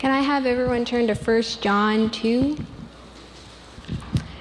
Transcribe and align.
Can 0.00 0.12
I 0.12 0.22
have 0.22 0.46
everyone 0.46 0.86
turn 0.86 1.08
to 1.08 1.14
1 1.14 1.42
John 1.60 2.08
2? 2.08 2.56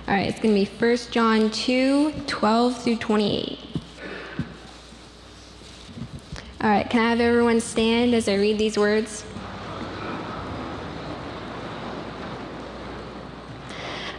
All 0.07 0.13
right, 0.15 0.29
it's 0.29 0.39
going 0.39 0.55
to 0.55 0.61
be 0.61 0.65
1 0.65 0.97
John 1.11 1.51
2 1.51 2.13
12 2.27 2.81
through 2.81 2.95
28. 2.95 3.59
All 6.61 6.69
right, 6.69 6.89
can 6.89 7.01
I 7.01 7.09
have 7.09 7.19
everyone 7.19 7.59
stand 7.59 8.13
as 8.13 8.29
I 8.29 8.35
read 8.35 8.57
these 8.57 8.77
words? 8.77 9.25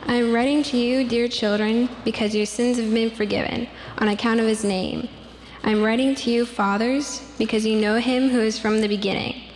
I 0.09 0.17
am 0.17 0.35
writing 0.35 0.63
to 0.65 0.77
you, 0.77 1.09
dear 1.09 1.27
children, 1.27 1.89
because 2.05 2.35
your 2.35 2.45
sins 2.45 2.77
have 2.77 2.93
been 2.93 3.11
forgiven 3.11 3.67
on 3.97 4.09
account 4.09 4.41
of 4.41 4.47
his 4.47 4.63
name. 4.63 5.09
I 5.65 5.71
am 5.71 5.83
writing 5.83 6.15
to 6.17 6.31
you, 6.31 6.45
fathers, 6.45 7.23
because 7.39 7.65
you 7.65 7.81
know 7.81 7.97
him 7.97 8.29
who 8.29 8.41
is 8.41 8.59
from 8.59 8.83
the 8.83 8.89
beginning. 8.89 9.50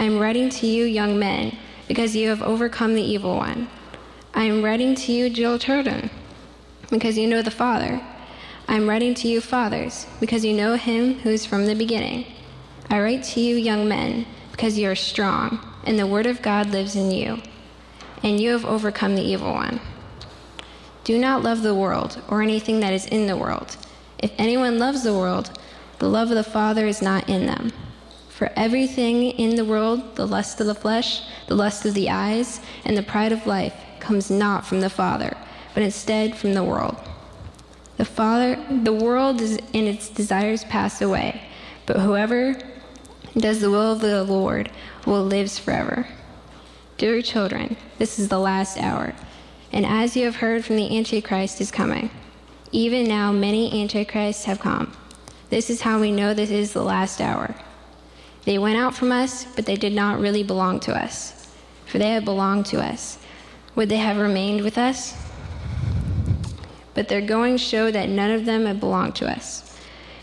I 0.00 0.04
am 0.04 0.18
writing 0.18 0.48
to 0.48 0.66
you, 0.66 0.86
young 0.86 1.18
men, 1.18 1.58
because 1.86 2.16
you 2.16 2.30
have 2.30 2.40
overcome 2.40 2.94
the 2.94 3.02
evil 3.02 3.36
one. 3.36 3.68
I 4.32 4.44
am 4.44 4.64
writing 4.64 4.94
to 4.94 5.12
you, 5.12 5.28
dear 5.28 5.58
children, 5.58 6.08
because 6.88 7.18
you 7.18 7.26
know 7.26 7.42
the 7.42 7.50
Father. 7.50 8.00
I 8.66 8.76
am 8.76 8.88
writing 8.88 9.12
to 9.16 9.28
you, 9.28 9.42
fathers, 9.42 10.06
because 10.18 10.42
you 10.42 10.54
know 10.54 10.76
him 10.76 11.18
who 11.18 11.28
is 11.28 11.44
from 11.44 11.66
the 11.66 11.74
beginning. 11.74 12.24
I 12.88 12.98
write 12.98 13.24
to 13.24 13.40
you, 13.40 13.56
young 13.56 13.86
men, 13.88 14.24
because 14.52 14.78
you 14.78 14.90
are 14.90 14.94
strong, 14.94 15.60
and 15.84 15.98
the 15.98 16.06
word 16.06 16.24
of 16.24 16.40
God 16.40 16.70
lives 16.70 16.96
in 16.96 17.10
you, 17.10 17.42
and 18.22 18.40
you 18.40 18.52
have 18.52 18.64
overcome 18.64 19.16
the 19.16 19.22
evil 19.22 19.52
one. 19.52 19.82
Do 21.04 21.18
not 21.18 21.42
love 21.42 21.60
the 21.60 21.74
world 21.74 22.22
or 22.26 22.40
anything 22.40 22.80
that 22.80 22.94
is 22.94 23.04
in 23.04 23.26
the 23.26 23.36
world. 23.36 23.76
If 24.18 24.32
anyone 24.38 24.78
loves 24.78 25.02
the 25.02 25.12
world, 25.12 25.58
the 25.98 26.08
love 26.08 26.30
of 26.30 26.36
the 26.36 26.42
Father 26.42 26.86
is 26.86 27.02
not 27.02 27.28
in 27.28 27.44
them. 27.44 27.72
For 28.40 28.50
everything 28.56 29.32
in 29.32 29.56
the 29.56 29.66
world, 29.66 30.16
the 30.16 30.26
lust 30.26 30.62
of 30.62 30.66
the 30.66 30.74
flesh, 30.74 31.20
the 31.46 31.54
lust 31.54 31.84
of 31.84 31.92
the 31.92 32.08
eyes, 32.08 32.58
and 32.86 32.96
the 32.96 33.02
pride 33.02 33.32
of 33.32 33.46
life, 33.46 33.74
comes 33.98 34.30
not 34.30 34.66
from 34.66 34.80
the 34.80 34.88
Father, 34.88 35.36
but 35.74 35.82
instead 35.82 36.34
from 36.34 36.54
the 36.54 36.64
world. 36.64 36.96
The 37.98 38.06
Father, 38.06 38.56
the 38.70 38.94
world 38.94 39.42
is, 39.42 39.58
and 39.74 39.86
its 39.86 40.08
desires 40.08 40.64
pass 40.64 41.02
away, 41.02 41.42
but 41.84 41.98
whoever 41.98 42.56
does 43.36 43.60
the 43.60 43.70
will 43.70 43.92
of 43.92 44.00
the 44.00 44.24
Lord 44.24 44.70
will 45.04 45.22
live 45.22 45.52
forever. 45.52 46.06
Dear 46.96 47.20
children, 47.20 47.76
this 47.98 48.18
is 48.18 48.28
the 48.28 48.38
last 48.38 48.78
hour. 48.78 49.12
And 49.70 49.84
as 49.84 50.16
you 50.16 50.24
have 50.24 50.36
heard 50.36 50.64
from 50.64 50.76
the 50.76 50.96
Antichrist 50.96 51.60
is 51.60 51.70
coming, 51.70 52.08
even 52.72 53.06
now 53.06 53.32
many 53.32 53.82
Antichrists 53.82 54.46
have 54.46 54.60
come. 54.60 54.96
This 55.50 55.68
is 55.68 55.82
how 55.82 56.00
we 56.00 56.10
know 56.10 56.32
this 56.32 56.50
is 56.50 56.72
the 56.72 56.82
last 56.82 57.20
hour. 57.20 57.54
They 58.44 58.58
went 58.58 58.78
out 58.78 58.94
from 58.94 59.12
us, 59.12 59.44
but 59.44 59.66
they 59.66 59.76
did 59.76 59.92
not 59.92 60.20
really 60.20 60.42
belong 60.42 60.80
to 60.80 60.94
us, 60.94 61.48
for 61.86 61.98
they 61.98 62.10
had 62.10 62.24
belonged 62.24 62.66
to 62.66 62.80
us. 62.80 63.18
Would 63.74 63.88
they 63.88 63.98
have 63.98 64.16
remained 64.16 64.62
with 64.62 64.78
us? 64.78 65.14
But 66.94 67.08
their 67.08 67.20
going 67.20 67.56
showed 67.56 67.94
that 67.94 68.08
none 68.08 68.30
of 68.30 68.46
them 68.46 68.66
had 68.66 68.80
belonged 68.80 69.14
to 69.16 69.30
us. 69.30 69.76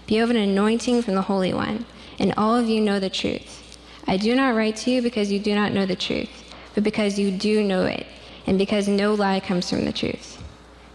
You 0.08 0.22
have 0.22 0.30
an 0.30 0.38
anointing 0.38 1.02
from 1.02 1.16
the 1.16 1.22
Holy 1.24 1.54
One, 1.54 1.86
and 2.20 2.34
all 2.38 2.56
of 2.56 2.70
you 2.70 2.82
know 2.82 3.00
the 3.00 3.10
truth. 3.10 3.78
I 4.08 4.18
do 4.18 4.36
not 4.36 4.56
write 4.56 4.78
to 4.78 4.92
you 4.92 5.02
because 5.02 5.32
you 5.32 5.40
do 5.40 5.54
not 5.54 5.74
know 5.74 5.86
the 5.86 5.96
truth, 5.96 6.30
but 6.74 6.84
because 6.84 7.20
you 7.20 7.32
do 7.32 7.62
know 7.62 7.84
it 7.84 8.08
and 8.48 8.58
because 8.58 8.88
no 8.88 9.14
lie 9.14 9.42
comes 9.42 9.70
from 9.70 9.84
the 9.84 9.92
truth. 9.92 10.42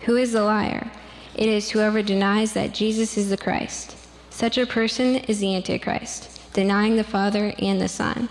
Who 0.00 0.16
is 0.16 0.32
the 0.32 0.42
liar? 0.42 0.90
It 1.34 1.48
is 1.48 1.70
whoever 1.70 2.02
denies 2.02 2.54
that 2.54 2.74
Jesus 2.74 3.18
is 3.18 3.28
the 3.28 3.36
Christ. 3.36 3.96
Such 4.30 4.56
a 4.56 4.66
person 4.66 5.16
is 5.16 5.40
the 5.40 5.54
Antichrist, 5.54 6.31
denying 6.52 6.96
the 6.96 7.04
Father 7.04 7.54
and 7.58 7.80
the 7.80 7.88
Son. 7.88 8.28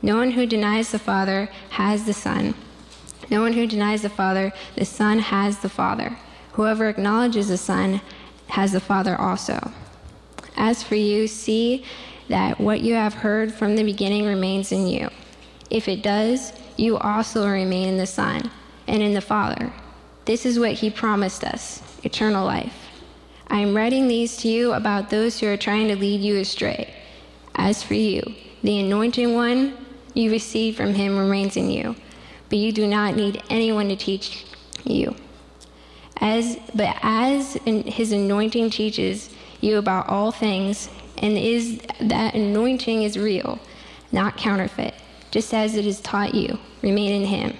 No 0.00 0.16
one 0.16 0.32
who 0.32 0.46
denies 0.46 0.90
the 0.90 0.98
Father 0.98 1.48
has 1.70 2.04
the 2.04 2.12
Son. 2.12 2.54
No 3.30 3.40
one 3.40 3.52
who 3.52 3.66
denies 3.66 4.02
the 4.02 4.08
Father, 4.08 4.52
the 4.76 4.84
Son 4.84 5.20
has 5.20 5.58
the 5.58 5.68
Father. 5.68 6.18
Whoever 6.52 6.88
acknowledges 6.88 7.48
the 7.48 7.56
Son 7.56 8.00
has 8.48 8.72
the 8.72 8.80
Father 8.80 9.18
also. 9.18 9.72
As 10.56 10.82
for 10.82 10.96
you, 10.96 11.26
see 11.26 11.84
that 12.28 12.60
what 12.60 12.80
you 12.80 12.94
have 12.94 13.14
heard 13.14 13.52
from 13.52 13.76
the 13.76 13.84
beginning 13.84 14.26
remains 14.26 14.72
in 14.72 14.86
you. 14.86 15.08
If 15.70 15.88
it 15.88 16.02
does, 16.02 16.52
you 16.76 16.98
also 16.98 17.48
remain 17.48 17.88
in 17.88 17.96
the 17.96 18.06
Son 18.06 18.50
and 18.86 19.02
in 19.02 19.14
the 19.14 19.20
Father. 19.20 19.72
This 20.24 20.44
is 20.44 20.58
what 20.58 20.72
he 20.72 20.90
promised 20.90 21.44
us 21.44 21.82
eternal 22.04 22.44
life. 22.44 22.76
I 23.48 23.58
am 23.58 23.76
writing 23.76 24.08
these 24.08 24.36
to 24.38 24.48
you 24.48 24.72
about 24.72 25.10
those 25.10 25.38
who 25.38 25.46
are 25.46 25.56
trying 25.56 25.88
to 25.88 25.96
lead 25.96 26.20
you 26.20 26.38
astray. 26.38 26.92
As 27.54 27.82
for 27.82 27.94
you, 27.94 28.22
the 28.62 28.80
anointing 28.80 29.34
one 29.34 29.76
you 30.14 30.30
received 30.30 30.76
from 30.76 30.94
him 30.94 31.18
remains 31.18 31.56
in 31.56 31.70
you, 31.70 31.96
but 32.48 32.58
you 32.58 32.72
do 32.72 32.86
not 32.86 33.16
need 33.16 33.42
anyone 33.50 33.88
to 33.88 33.96
teach 33.96 34.44
you. 34.84 35.14
As, 36.20 36.58
but 36.74 36.96
as 37.02 37.54
his 37.64 38.12
anointing 38.12 38.70
teaches 38.70 39.30
you 39.60 39.78
about 39.78 40.08
all 40.08 40.30
things, 40.30 40.88
and 41.18 41.36
is 41.36 41.80
that 42.00 42.34
anointing 42.34 43.02
is 43.02 43.18
real, 43.18 43.58
not 44.12 44.36
counterfeit 44.36 44.94
just 45.32 45.54
as 45.54 45.74
it 45.74 45.86
is 45.86 46.00
taught 46.00 46.34
you. 46.34 46.58
Remain 46.82 47.22
in 47.22 47.26
him. 47.26 47.56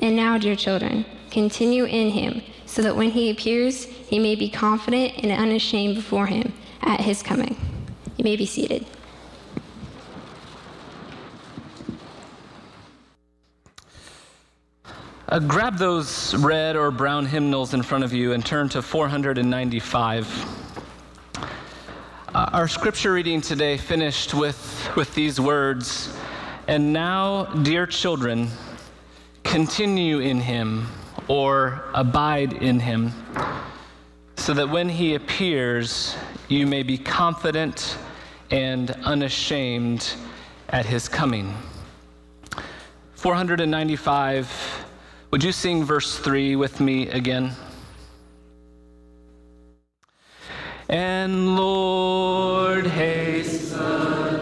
And 0.00 0.16
now, 0.16 0.36
dear 0.36 0.56
children, 0.56 1.06
continue 1.30 1.84
in 1.84 2.10
him, 2.10 2.42
so 2.66 2.82
that 2.82 2.96
when 2.96 3.10
he 3.10 3.30
appears, 3.30 3.84
he 3.84 4.18
may 4.18 4.34
be 4.34 4.50
confident 4.50 5.14
and 5.22 5.32
unashamed 5.32 5.94
before 5.94 6.26
him 6.26 6.52
at 6.82 7.00
his 7.00 7.22
coming. 7.22 7.56
You 8.16 8.24
may 8.24 8.36
be 8.36 8.44
seated. 8.44 8.84
Uh, 15.28 15.40
grab 15.40 15.76
those 15.76 16.36
red 16.36 16.76
or 16.76 16.92
brown 16.92 17.26
hymnals 17.26 17.74
in 17.74 17.82
front 17.82 18.04
of 18.04 18.12
you 18.12 18.32
and 18.32 18.46
turn 18.46 18.68
to 18.68 18.80
495. 18.80 20.28
Uh, 21.36 22.50
our 22.52 22.68
scripture 22.68 23.12
reading 23.12 23.40
today 23.40 23.76
finished 23.76 24.34
with, 24.34 24.88
with 24.94 25.12
these 25.16 25.40
words 25.40 26.16
and 26.68 26.92
now, 26.92 27.46
dear 27.62 27.88
children, 27.88 28.48
continue 29.42 30.20
in 30.20 30.38
him 30.38 30.86
or 31.26 31.82
abide 31.92 32.52
in 32.52 32.78
him, 32.78 33.12
so 34.36 34.54
that 34.54 34.68
when 34.68 34.88
he 34.88 35.16
appears, 35.16 36.16
you 36.46 36.68
may 36.68 36.84
be 36.84 36.96
confident 36.96 37.98
and 38.52 38.92
unashamed 39.02 40.14
at 40.68 40.86
his 40.86 41.08
coming. 41.08 41.52
495, 43.14 44.85
would 45.30 45.42
you 45.42 45.52
sing 45.52 45.84
verse 45.84 46.18
3 46.18 46.56
with 46.56 46.80
me 46.80 47.08
again? 47.08 47.52
And 50.88 51.56
Lord, 51.56 52.86
hasten. 52.86 54.35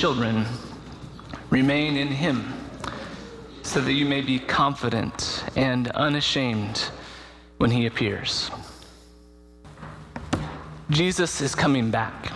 Children, 0.00 0.46
Remain 1.50 1.98
in 1.98 2.08
him 2.08 2.54
so 3.62 3.82
that 3.82 3.92
you 3.92 4.06
may 4.06 4.22
be 4.22 4.38
confident 4.38 5.44
and 5.56 5.88
unashamed 5.88 6.88
when 7.58 7.70
he 7.70 7.84
appears. 7.84 8.50
Jesus 10.88 11.42
is 11.42 11.54
coming 11.54 11.90
back. 11.90 12.32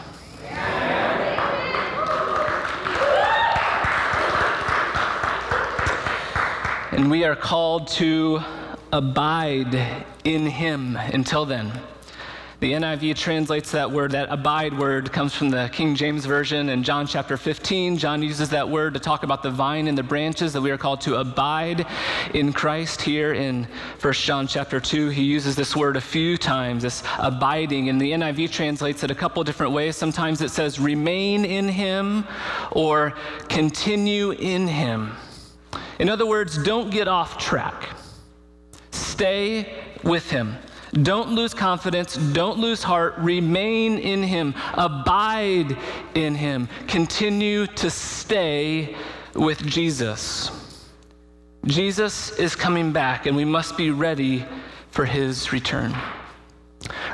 And 6.93 7.11
we 7.11 7.25
are 7.25 7.37
called 7.37 7.87
to 7.93 8.41
abide 8.93 10.05
in 10.25 10.47
him 10.47 10.97
until 10.97 11.47
then. 11.47 11.73
The 12.61 12.73
NIV 12.73 13.17
translates 13.17 13.73
that 13.73 13.91
word, 13.91 14.13
that 14.13 14.29
abide 14.31 14.79
word 14.79 15.11
comes 15.13 15.35
from 15.35 15.51
the 15.51 15.69
King 15.73 15.97
James 15.97 16.25
Version 16.25 16.69
in 16.69 16.85
John 16.85 17.05
chapter 17.05 17.37
15. 17.37 17.99
John 17.99 18.23
uses 18.23 18.49
that 18.51 18.69
word 18.69 18.95
to 18.95 19.01
talk 19.01 19.25
about 19.25 19.43
the 19.43 19.51
vine 19.51 19.89
and 19.89 19.99
the 19.99 20.05
branches 20.05 20.53
that 20.53 20.61
we 20.61 20.71
are 20.71 20.79
called 20.79 21.01
to 21.03 21.17
abide 21.17 21.85
in 22.33 22.53
Christ. 22.53 23.03
Here 23.03 23.35
in 23.35 23.67
1 24.01 24.13
John 24.15 24.47
chapter 24.47 24.79
2, 24.79 25.09
he 25.09 25.25
uses 25.25 25.57
this 25.57 25.75
word 25.75 25.97
a 25.97 26.01
few 26.01 26.37
times, 26.37 26.85
this 26.85 27.03
abiding. 27.19 27.89
And 27.89 28.01
the 28.01 28.13
NIV 28.13 28.53
translates 28.53 29.03
it 29.03 29.11
a 29.11 29.17
couple 29.17 29.43
different 29.43 29.73
ways. 29.73 29.97
Sometimes 29.97 30.41
it 30.41 30.51
says 30.51 30.79
remain 30.79 31.45
in 31.45 31.69
him 31.69 32.25
or 32.71 33.15
continue 33.49 34.31
in 34.31 34.69
him. 34.69 35.13
In 35.99 36.09
other 36.09 36.25
words, 36.25 36.57
don't 36.63 36.91
get 36.91 37.09
off 37.09 37.37
track. 37.37 37.89
Stay 38.93 39.75
with 40.05 40.31
him. 40.31 40.57
Don't 41.03 41.31
lose 41.31 41.55
confidence. 41.55 42.17
Don't 42.17 42.59
lose 42.59 42.83
heart. 42.83 43.15
Remain 43.19 43.99
in 43.99 44.23
Him. 44.23 44.55
Abide 44.75 45.77
in 46.15 46.35
Him. 46.35 46.69
Continue 46.87 47.67
to 47.67 47.91
stay 47.91 48.95
with 49.35 49.65
Jesus. 49.67 50.51
Jesus 51.67 52.31
is 52.39 52.55
coming 52.55 52.93
back, 52.93 53.27
and 53.27 53.37
we 53.37 53.45
must 53.45 53.77
be 53.77 53.91
ready 53.91 54.47
for 54.91 55.05
His 55.05 55.53
return. 55.53 55.97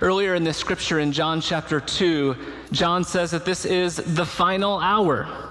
Earlier 0.02 0.34
in 0.34 0.44
this 0.44 0.56
scripture 0.56 0.98
in 0.98 1.12
John 1.12 1.40
chapter 1.40 1.80
2, 1.80 2.36
John 2.72 3.04
says 3.04 3.30
that 3.30 3.44
this 3.44 3.64
is 3.64 3.96
the 3.96 4.26
final 4.26 4.78
hour. 4.78 5.49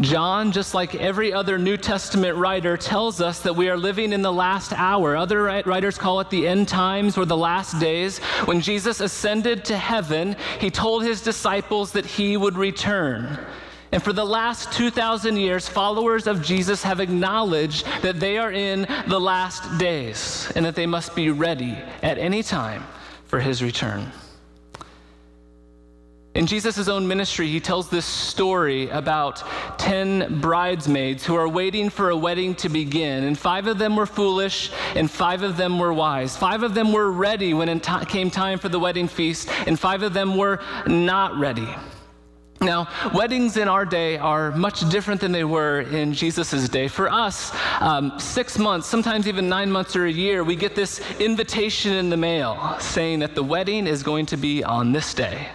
John, 0.00 0.50
just 0.50 0.74
like 0.74 0.96
every 0.96 1.32
other 1.32 1.56
New 1.56 1.76
Testament 1.76 2.36
writer, 2.36 2.76
tells 2.76 3.20
us 3.20 3.40
that 3.40 3.54
we 3.54 3.68
are 3.68 3.76
living 3.76 4.12
in 4.12 4.22
the 4.22 4.32
last 4.32 4.72
hour. 4.72 5.16
Other 5.16 5.44
writers 5.44 5.96
call 5.96 6.18
it 6.18 6.30
the 6.30 6.48
end 6.48 6.66
times 6.66 7.16
or 7.16 7.24
the 7.24 7.36
last 7.36 7.78
days. 7.78 8.18
When 8.46 8.60
Jesus 8.60 9.00
ascended 9.00 9.64
to 9.66 9.76
heaven, 9.76 10.34
he 10.58 10.68
told 10.68 11.04
his 11.04 11.22
disciples 11.22 11.92
that 11.92 12.04
he 12.04 12.36
would 12.36 12.56
return. 12.56 13.38
And 13.92 14.02
for 14.02 14.12
the 14.12 14.24
last 14.24 14.72
2,000 14.72 15.36
years, 15.36 15.68
followers 15.68 16.26
of 16.26 16.42
Jesus 16.42 16.82
have 16.82 16.98
acknowledged 16.98 17.86
that 18.02 18.18
they 18.18 18.36
are 18.36 18.50
in 18.50 18.88
the 19.06 19.20
last 19.20 19.78
days 19.78 20.50
and 20.56 20.66
that 20.66 20.74
they 20.74 20.86
must 20.86 21.14
be 21.14 21.30
ready 21.30 21.78
at 22.02 22.18
any 22.18 22.42
time 22.42 22.82
for 23.26 23.38
his 23.38 23.62
return. 23.62 24.10
In 26.34 26.46
Jesus' 26.48 26.88
own 26.88 27.06
ministry, 27.06 27.46
he 27.46 27.60
tells 27.60 27.88
this 27.88 28.04
story 28.04 28.88
about 28.88 29.44
10 29.78 30.40
bridesmaids 30.40 31.24
who 31.24 31.36
are 31.36 31.48
waiting 31.48 31.90
for 31.90 32.10
a 32.10 32.16
wedding 32.16 32.56
to 32.56 32.68
begin. 32.68 33.22
And 33.22 33.38
five 33.38 33.68
of 33.68 33.78
them 33.78 33.94
were 33.94 34.06
foolish, 34.06 34.72
and 34.96 35.08
five 35.08 35.44
of 35.44 35.56
them 35.56 35.78
were 35.78 35.92
wise. 35.92 36.36
Five 36.36 36.64
of 36.64 36.74
them 36.74 36.92
were 36.92 37.12
ready 37.12 37.54
when 37.54 37.68
it 37.68 37.86
came 38.08 38.32
time 38.32 38.58
for 38.58 38.68
the 38.68 38.80
wedding 38.80 39.06
feast, 39.06 39.48
and 39.68 39.78
five 39.78 40.02
of 40.02 40.12
them 40.12 40.36
were 40.36 40.58
not 40.88 41.38
ready. 41.38 41.68
Now, 42.60 42.88
weddings 43.14 43.56
in 43.56 43.68
our 43.68 43.84
day 43.84 44.16
are 44.16 44.50
much 44.56 44.88
different 44.88 45.20
than 45.20 45.30
they 45.30 45.44
were 45.44 45.82
in 45.82 46.12
Jesus' 46.14 46.68
day. 46.68 46.88
For 46.88 47.08
us, 47.08 47.52
um, 47.78 48.18
six 48.18 48.58
months, 48.58 48.88
sometimes 48.88 49.28
even 49.28 49.48
nine 49.48 49.70
months 49.70 49.94
or 49.94 50.06
a 50.06 50.10
year, 50.10 50.42
we 50.42 50.56
get 50.56 50.74
this 50.74 51.00
invitation 51.20 51.92
in 51.92 52.10
the 52.10 52.16
mail 52.16 52.76
saying 52.80 53.20
that 53.20 53.36
the 53.36 53.44
wedding 53.44 53.86
is 53.86 54.02
going 54.02 54.26
to 54.26 54.36
be 54.36 54.64
on 54.64 54.90
this 54.90 55.14
day 55.14 55.46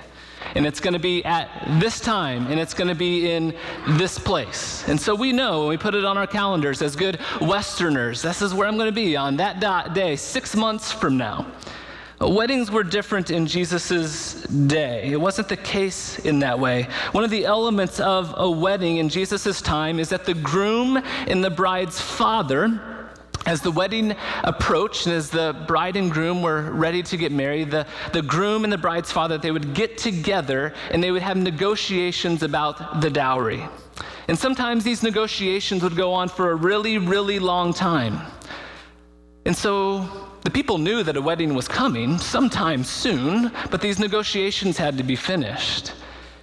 and 0.55 0.65
it's 0.65 0.79
going 0.79 0.93
to 0.93 0.99
be 0.99 1.23
at 1.25 1.49
this 1.79 1.99
time, 1.99 2.47
and 2.47 2.59
it's 2.59 2.73
going 2.73 2.87
to 2.87 2.95
be 2.95 3.31
in 3.31 3.53
this 3.87 4.17
place. 4.17 4.87
And 4.87 4.99
so 4.99 5.15
we 5.15 5.31
know 5.31 5.67
we 5.67 5.77
put 5.77 5.95
it 5.95 6.05
on 6.05 6.17
our 6.17 6.27
calendars 6.27 6.81
as 6.81 6.95
good 6.95 7.19
Westerners, 7.41 8.21
this 8.21 8.41
is 8.41 8.53
where 8.53 8.67
I'm 8.67 8.75
going 8.75 8.89
to 8.89 8.91
be 8.91 9.15
on 9.15 9.37
that 9.37 9.59
dot 9.59 9.93
day, 9.93 10.15
six 10.15 10.55
months 10.55 10.91
from 10.91 11.17
now. 11.17 11.45
Weddings 12.21 12.69
were 12.69 12.83
different 12.83 13.31
in 13.31 13.47
Jesus' 13.47 14.33
day. 14.43 15.09
It 15.09 15.21
wasn't 15.21 15.47
the 15.47 15.55
case 15.55 16.19
in 16.19 16.39
that 16.39 16.59
way. 16.59 16.89
One 17.13 17.23
of 17.23 17.29
the 17.29 17.45
elements 17.45 18.01
of 18.01 18.33
a 18.37 18.49
wedding 18.51 18.97
in 18.97 19.07
Jesus' 19.07 19.61
time 19.61 19.99
is 19.99 20.09
that 20.09 20.25
the 20.25 20.33
groom 20.33 20.97
and 21.27 21.41
the 21.41 21.49
bride's 21.49 22.01
father 22.01 22.98
as 23.45 23.61
the 23.61 23.71
wedding 23.71 24.15
approached 24.43 25.05
and 25.05 25.15
as 25.15 25.29
the 25.29 25.55
bride 25.67 25.95
and 25.95 26.11
groom 26.11 26.41
were 26.41 26.71
ready 26.71 27.01
to 27.03 27.17
get 27.17 27.31
married, 27.31 27.71
the, 27.71 27.87
the 28.13 28.21
groom 28.21 28.63
and 28.63 28.71
the 28.71 28.77
bride's 28.77 29.11
father, 29.11 29.37
they 29.37 29.51
would 29.51 29.73
get 29.73 29.97
together 29.97 30.73
and 30.91 31.03
they 31.03 31.11
would 31.11 31.21
have 31.21 31.37
negotiations 31.37 32.43
about 32.43 33.01
the 33.01 33.09
dowry. 33.09 33.63
And 34.27 34.37
sometimes 34.37 34.83
these 34.83 35.01
negotiations 35.01 35.81
would 35.81 35.95
go 35.95 36.13
on 36.13 36.29
for 36.29 36.51
a 36.51 36.55
really, 36.55 36.97
really 36.97 37.39
long 37.39 37.73
time. 37.73 38.19
And 39.45 39.55
so 39.55 40.07
the 40.41 40.51
people 40.51 40.77
knew 40.77 41.01
that 41.03 41.17
a 41.17 41.21
wedding 41.21 41.55
was 41.55 41.67
coming 41.67 42.17
sometime 42.17 42.83
soon, 42.83 43.51
but 43.71 43.81
these 43.81 43.99
negotiations 43.99 44.77
had 44.77 44.97
to 44.97 45.03
be 45.03 45.15
finished. 45.15 45.93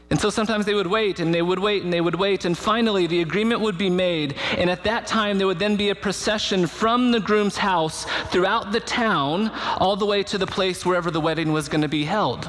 And 0.08 0.20
so 0.20 0.30
sometimes 0.30 0.66
they 0.66 0.74
would 0.74 0.86
wait 0.86 1.18
and 1.18 1.34
they 1.34 1.42
would 1.42 1.58
wait 1.58 1.82
and 1.82 1.92
they 1.92 2.00
would 2.00 2.14
wait. 2.14 2.44
And 2.44 2.56
finally, 2.56 3.08
the 3.08 3.22
agreement 3.22 3.60
would 3.60 3.76
be 3.76 3.90
made. 3.90 4.36
And 4.56 4.70
at 4.70 4.84
that 4.84 5.06
time, 5.06 5.36
there 5.36 5.48
would 5.48 5.58
then 5.58 5.74
be 5.76 5.90
a 5.90 5.96
procession 5.96 6.68
from 6.68 7.10
the 7.10 7.18
groom's 7.18 7.56
house 7.56 8.04
throughout 8.30 8.70
the 8.70 8.80
town, 8.80 9.48
all 9.78 9.96
the 9.96 10.06
way 10.06 10.22
to 10.24 10.38
the 10.38 10.46
place 10.46 10.86
wherever 10.86 11.10
the 11.10 11.20
wedding 11.20 11.52
was 11.52 11.68
going 11.68 11.82
to 11.82 11.88
be 11.88 12.04
held. 12.04 12.48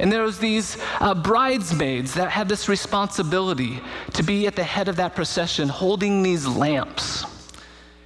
And 0.00 0.10
there 0.10 0.22
was 0.22 0.38
these 0.38 0.76
uh, 1.00 1.14
bridesmaids 1.14 2.14
that 2.14 2.30
had 2.30 2.48
this 2.48 2.68
responsibility 2.68 3.80
to 4.14 4.22
be 4.22 4.46
at 4.48 4.56
the 4.56 4.64
head 4.64 4.88
of 4.88 4.96
that 4.96 5.14
procession 5.14 5.68
holding 5.68 6.22
these 6.22 6.46
lamps. 6.46 7.24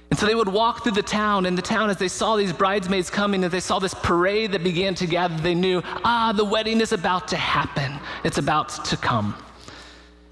And 0.09 0.17
so 0.17 0.25
they 0.25 0.35
would 0.35 0.47
walk 0.47 0.83
through 0.83 0.93
the 0.93 1.01
town, 1.03 1.45
and 1.45 1.57
the 1.57 1.61
town, 1.61 1.89
as 1.89 1.97
they 1.97 2.07
saw 2.07 2.37
these 2.37 2.53
bridesmaids 2.53 3.09
coming, 3.09 3.43
and 3.43 3.51
they 3.51 3.59
saw 3.59 3.79
this 3.79 3.93
parade 3.93 4.53
that 4.53 4.63
began 4.63 4.95
to 4.95 5.07
gather, 5.07 5.35
they 5.41 5.55
knew, 5.55 5.81
ah, 6.03 6.33
the 6.35 6.45
wedding 6.45 6.79
is 6.79 6.93
about 6.93 7.27
to 7.29 7.35
happen. 7.35 7.99
It's 8.23 8.37
about 8.37 8.85
to 8.85 8.97
come. 8.97 9.35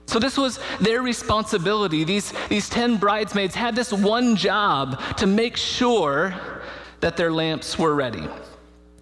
So 0.07 0.19
this 0.19 0.37
was 0.37 0.59
their 0.79 1.01
responsibility. 1.01 2.03
These, 2.03 2.33
these 2.47 2.69
10 2.69 2.97
bridesmaids 2.97 3.55
had 3.55 3.75
this 3.75 3.91
one 3.91 4.35
job 4.35 5.01
to 5.17 5.27
make 5.27 5.57
sure 5.57 6.33
that 7.01 7.17
their 7.17 7.31
lamps 7.31 7.77
were 7.77 7.95
ready. 7.95 8.27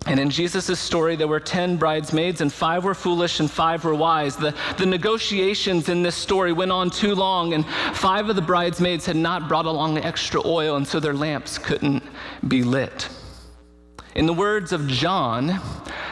And 0.06 0.20
in 0.20 0.30
Jesus' 0.30 0.80
story, 0.80 1.16
there 1.16 1.30
were 1.30 1.40
10 1.40 1.78
bridesmaids, 1.78 2.42
and 2.42 2.52
five 2.52 2.84
were 2.84 2.94
foolish 2.94 3.40
and 3.40 3.50
five 3.50 3.86
were 3.86 3.96
wise. 3.96 4.36
The, 4.36 4.54
the 4.78 4.86
negotiations 4.86 5.88
in 5.88 6.04
this 6.04 6.16
story 6.16 6.52
went 6.52 6.72
on 6.72 6.90
too 6.90 7.16
long, 7.16 7.54
and 7.54 7.66
five 7.94 8.30
of 8.30 8.36
the 8.36 8.42
bridesmaids 8.42 9.06
had 9.06 9.16
not 9.16 9.48
brought 9.48 9.66
along 9.66 10.00
extra 10.00 10.42
oil, 10.46 10.76
and 10.76 10.86
so 10.86 11.00
their 11.00 11.14
lamps 11.14 11.58
couldn't 11.58 12.04
be 12.48 12.64
lit. 12.64 13.08
In 14.16 14.26
the 14.26 14.34
words 14.34 14.74
of 14.74 14.88
John, 14.88 15.60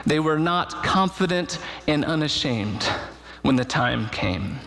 they 0.05 0.19
were 0.19 0.39
not 0.39 0.83
confident 0.83 1.59
and 1.87 2.05
unashamed 2.05 2.83
when 3.41 3.57
the 3.57 3.65
time 3.65 4.07
came. 4.09 4.59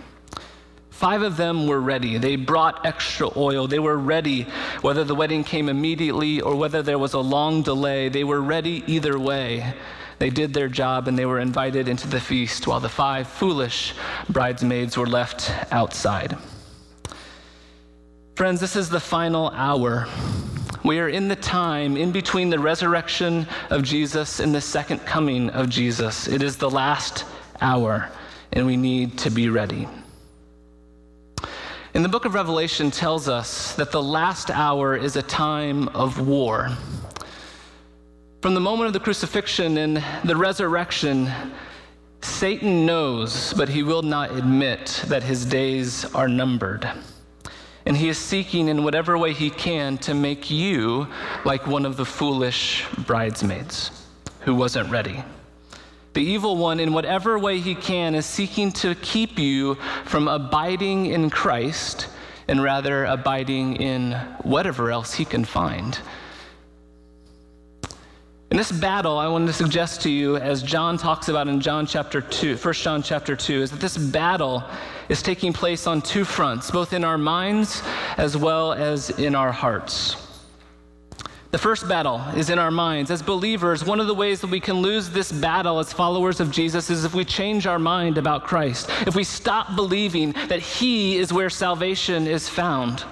Five 1.05 1.21
of 1.21 1.37
them 1.37 1.67
were 1.67 1.83
ready. 1.83 2.17
They 2.17 2.37
brought 2.37 2.87
extra 2.87 3.29
oil. 3.37 3.67
They 3.67 3.79
were 3.79 3.99
ready, 3.99 4.47
whether 4.81 5.05
the 5.05 5.15
wedding 5.15 5.45
came 5.45 5.69
immediately 5.69 6.41
or 6.41 6.57
whether 6.57 6.81
there 6.81 6.99
was 6.99 7.13
a 7.13 7.19
long 7.19 7.61
delay. 7.61 8.09
They 8.09 8.25
were 8.25 8.41
ready 8.41 8.83
either 8.87 9.19
way. 9.19 9.75
They 10.19 10.31
did 10.31 10.55
their 10.55 10.67
job 10.67 11.07
and 11.07 11.19
they 11.19 11.27
were 11.27 11.41
invited 11.41 11.89
into 11.89 12.09
the 12.09 12.21
feast, 12.21 12.67
while 12.67 12.81
the 12.81 12.89
five 12.89 13.29
foolish 13.29 13.93
bridesmaids 14.31 14.97
were 14.97 15.07
left 15.07 15.53
outside. 15.71 16.39
Friends, 18.37 18.59
this 18.59 18.75
is 18.75 18.89
the 18.89 18.99
final 18.99 19.51
hour. 19.51 20.09
We 20.85 21.01
are 21.01 21.11
in 21.11 21.29
the 21.29 21.37
time 21.37 21.99
in 21.99 22.13
between 22.13 22.49
the 22.49 22.59
resurrection 22.59 23.47
of 23.69 23.83
Jesus 23.83 24.41
and 24.41 24.55
the 24.55 24.63
second 24.63 25.01
coming 25.01 25.51
of 25.51 25.69
Jesus. 25.69 26.29
It 26.29 26.43
is 26.43 26.57
the 26.57 26.71
last 26.71 27.27
hour, 27.61 28.09
and 28.55 28.65
we 28.65 28.79
need 28.79 29.19
to 29.19 29.31
be 29.31 29.51
ready. 29.51 29.87
And 31.95 32.05
the 32.05 32.09
book 32.09 32.25
of 32.25 32.35
Revelation 32.35 32.91
tells 32.91 33.29
us 33.29 33.73
that 33.77 33.93
the 33.93 34.03
last 34.03 34.51
hour 34.51 34.97
is 34.97 35.15
a 35.15 35.23
time 35.23 35.87
of 35.91 36.27
war. 36.27 36.71
From 38.43 38.55
the 38.55 38.61
moment 38.61 38.89
of 38.89 38.93
the 38.93 38.99
crucifixion 39.01 39.79
and 39.79 40.05
the 40.25 40.35
resurrection, 40.35 41.31
Satan 42.21 42.85
knows, 42.85 43.55
but 43.55 43.69
he 43.69 43.85
will 43.85 44.03
not 44.03 44.33
admit 44.33 45.05
that 45.07 45.23
his 45.23 45.47
days 45.47 46.05
are 46.17 46.27
numbered. 46.27 46.91
And 47.87 47.97
he 47.97 48.09
is 48.09 48.19
seeking 48.19 48.67
in 48.67 48.83
whatever 48.83 49.17
way 49.17 49.33
he 49.33 49.49
can 49.49 49.97
to 49.99 50.15
make 50.15 50.51
you 50.51 51.07
like 51.45 51.69
one 51.69 51.87
of 51.87 51.97
the 51.97 52.05
foolish 52.05 52.85
bridesmaids 53.07 54.05
who 54.41 54.57
wasn't 54.57 54.91
ready. 54.91 55.23
The 56.15 56.23
evil 56.23 56.57
one, 56.57 56.79
in 56.79 56.93
whatever 56.93 57.39
way 57.41 57.59
he 57.59 57.75
can, 57.75 58.15
is 58.15 58.25
seeking 58.25 58.71
to 58.73 58.95
keep 58.95 59.37
you 59.37 59.75
from 60.05 60.29
abiding 60.29 61.07
in 61.07 61.29
Christ 61.29 62.07
and 62.47 62.63
rather 62.63 63.05
abiding 63.05 63.77
in 63.77 64.13
whatever 64.43 64.93
else 64.93 65.15
he 65.15 65.25
can 65.25 65.45
find. 65.45 65.99
In 68.53 68.57
this 68.57 68.71
battle, 68.71 69.19
I 69.19 69.27
wanted 69.27 69.49
to 69.49 69.53
suggest 69.53 70.03
to 70.03 70.11
you, 70.11 70.37
as 70.37 70.63
John 70.63 70.97
talks 70.97 71.29
about 71.29 71.49
in 71.49 71.61
John 71.61 71.85
chapter 71.85 72.21
2, 72.21 72.59
1 72.59 72.75
John 72.75 73.03
chapter 73.03 73.35
2, 73.35 73.63
is 73.63 73.71
that 73.73 73.81
this 73.81 73.99
battle 73.99 74.63
is 75.09 75.21
taking 75.21 75.53
place 75.53 75.89
on 75.89 76.01
two 76.01 76.25
fronts, 76.25 76.71
both 76.71 76.93
in 76.93 77.03
our 77.03 77.19
minds 77.19 77.83
as 78.17 78.37
well 78.37 78.73
as 78.73 79.11
in 79.11 79.35
our 79.35 79.51
hearts. 79.51 80.24
The 81.55 81.59
first 81.59 81.89
battle 81.89 82.21
is 82.35 82.51
in 82.51 82.59
our 82.59 82.73
minds. 82.73 83.13
As 83.13 83.23
believers, 83.23 83.85
one 83.85 84.01
of 84.01 84.09
the 84.09 84.15
ways 84.15 84.41
that 84.41 84.51
we 84.51 84.59
can 84.59 84.79
lose 84.79 85.11
this 85.11 85.31
battle 85.31 85.79
as 85.79 85.93
followers 85.93 86.41
of 86.41 86.51
Jesus 86.51 86.91
is 86.91 87.05
if 87.05 87.15
we 87.15 87.25
change 87.25 87.69
our 87.69 87.79
mind 87.79 88.19
about 88.19 88.43
Christ, 88.43 88.91
if 89.07 89.15
we 89.15 89.23
stop 89.23 89.77
believing 89.77 90.33
that 90.49 90.59
He 90.59 91.17
is 91.17 91.33
where 91.33 91.49
salvation 91.49 92.27
is 92.27 92.49
found, 92.49 93.05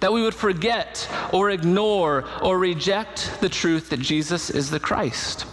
that 0.00 0.12
we 0.12 0.20
would 0.20 0.34
forget 0.34 1.08
or 1.32 1.48
ignore 1.48 2.26
or 2.42 2.58
reject 2.58 3.40
the 3.40 3.48
truth 3.48 3.88
that 3.88 4.00
Jesus 4.00 4.50
is 4.50 4.68
the 4.68 4.78
Christ, 4.78 5.46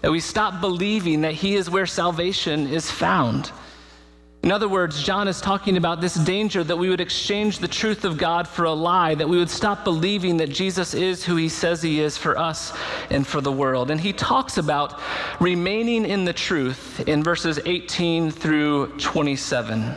that 0.00 0.10
we 0.10 0.20
stop 0.20 0.62
believing 0.62 1.20
that 1.20 1.34
He 1.34 1.54
is 1.54 1.68
where 1.68 1.84
salvation 1.84 2.66
is 2.66 2.90
found. 2.90 3.52
In 4.42 4.50
other 4.50 4.68
words, 4.68 5.02
John 5.02 5.28
is 5.28 5.38
talking 5.38 5.76
about 5.76 6.00
this 6.00 6.14
danger 6.14 6.64
that 6.64 6.76
we 6.76 6.88
would 6.88 7.00
exchange 7.00 7.58
the 7.58 7.68
truth 7.68 8.06
of 8.06 8.16
God 8.16 8.48
for 8.48 8.64
a 8.64 8.72
lie, 8.72 9.14
that 9.14 9.28
we 9.28 9.36
would 9.36 9.50
stop 9.50 9.84
believing 9.84 10.38
that 10.38 10.48
Jesus 10.48 10.94
is 10.94 11.22
who 11.22 11.36
he 11.36 11.50
says 11.50 11.82
he 11.82 12.00
is 12.00 12.16
for 12.16 12.38
us 12.38 12.72
and 13.10 13.26
for 13.26 13.42
the 13.42 13.52
world. 13.52 13.90
And 13.90 14.00
he 14.00 14.14
talks 14.14 14.56
about 14.56 14.98
remaining 15.40 16.06
in 16.06 16.24
the 16.24 16.32
truth 16.32 17.06
in 17.06 17.22
verses 17.22 17.60
18 17.66 18.30
through 18.30 18.96
27. 18.96 19.94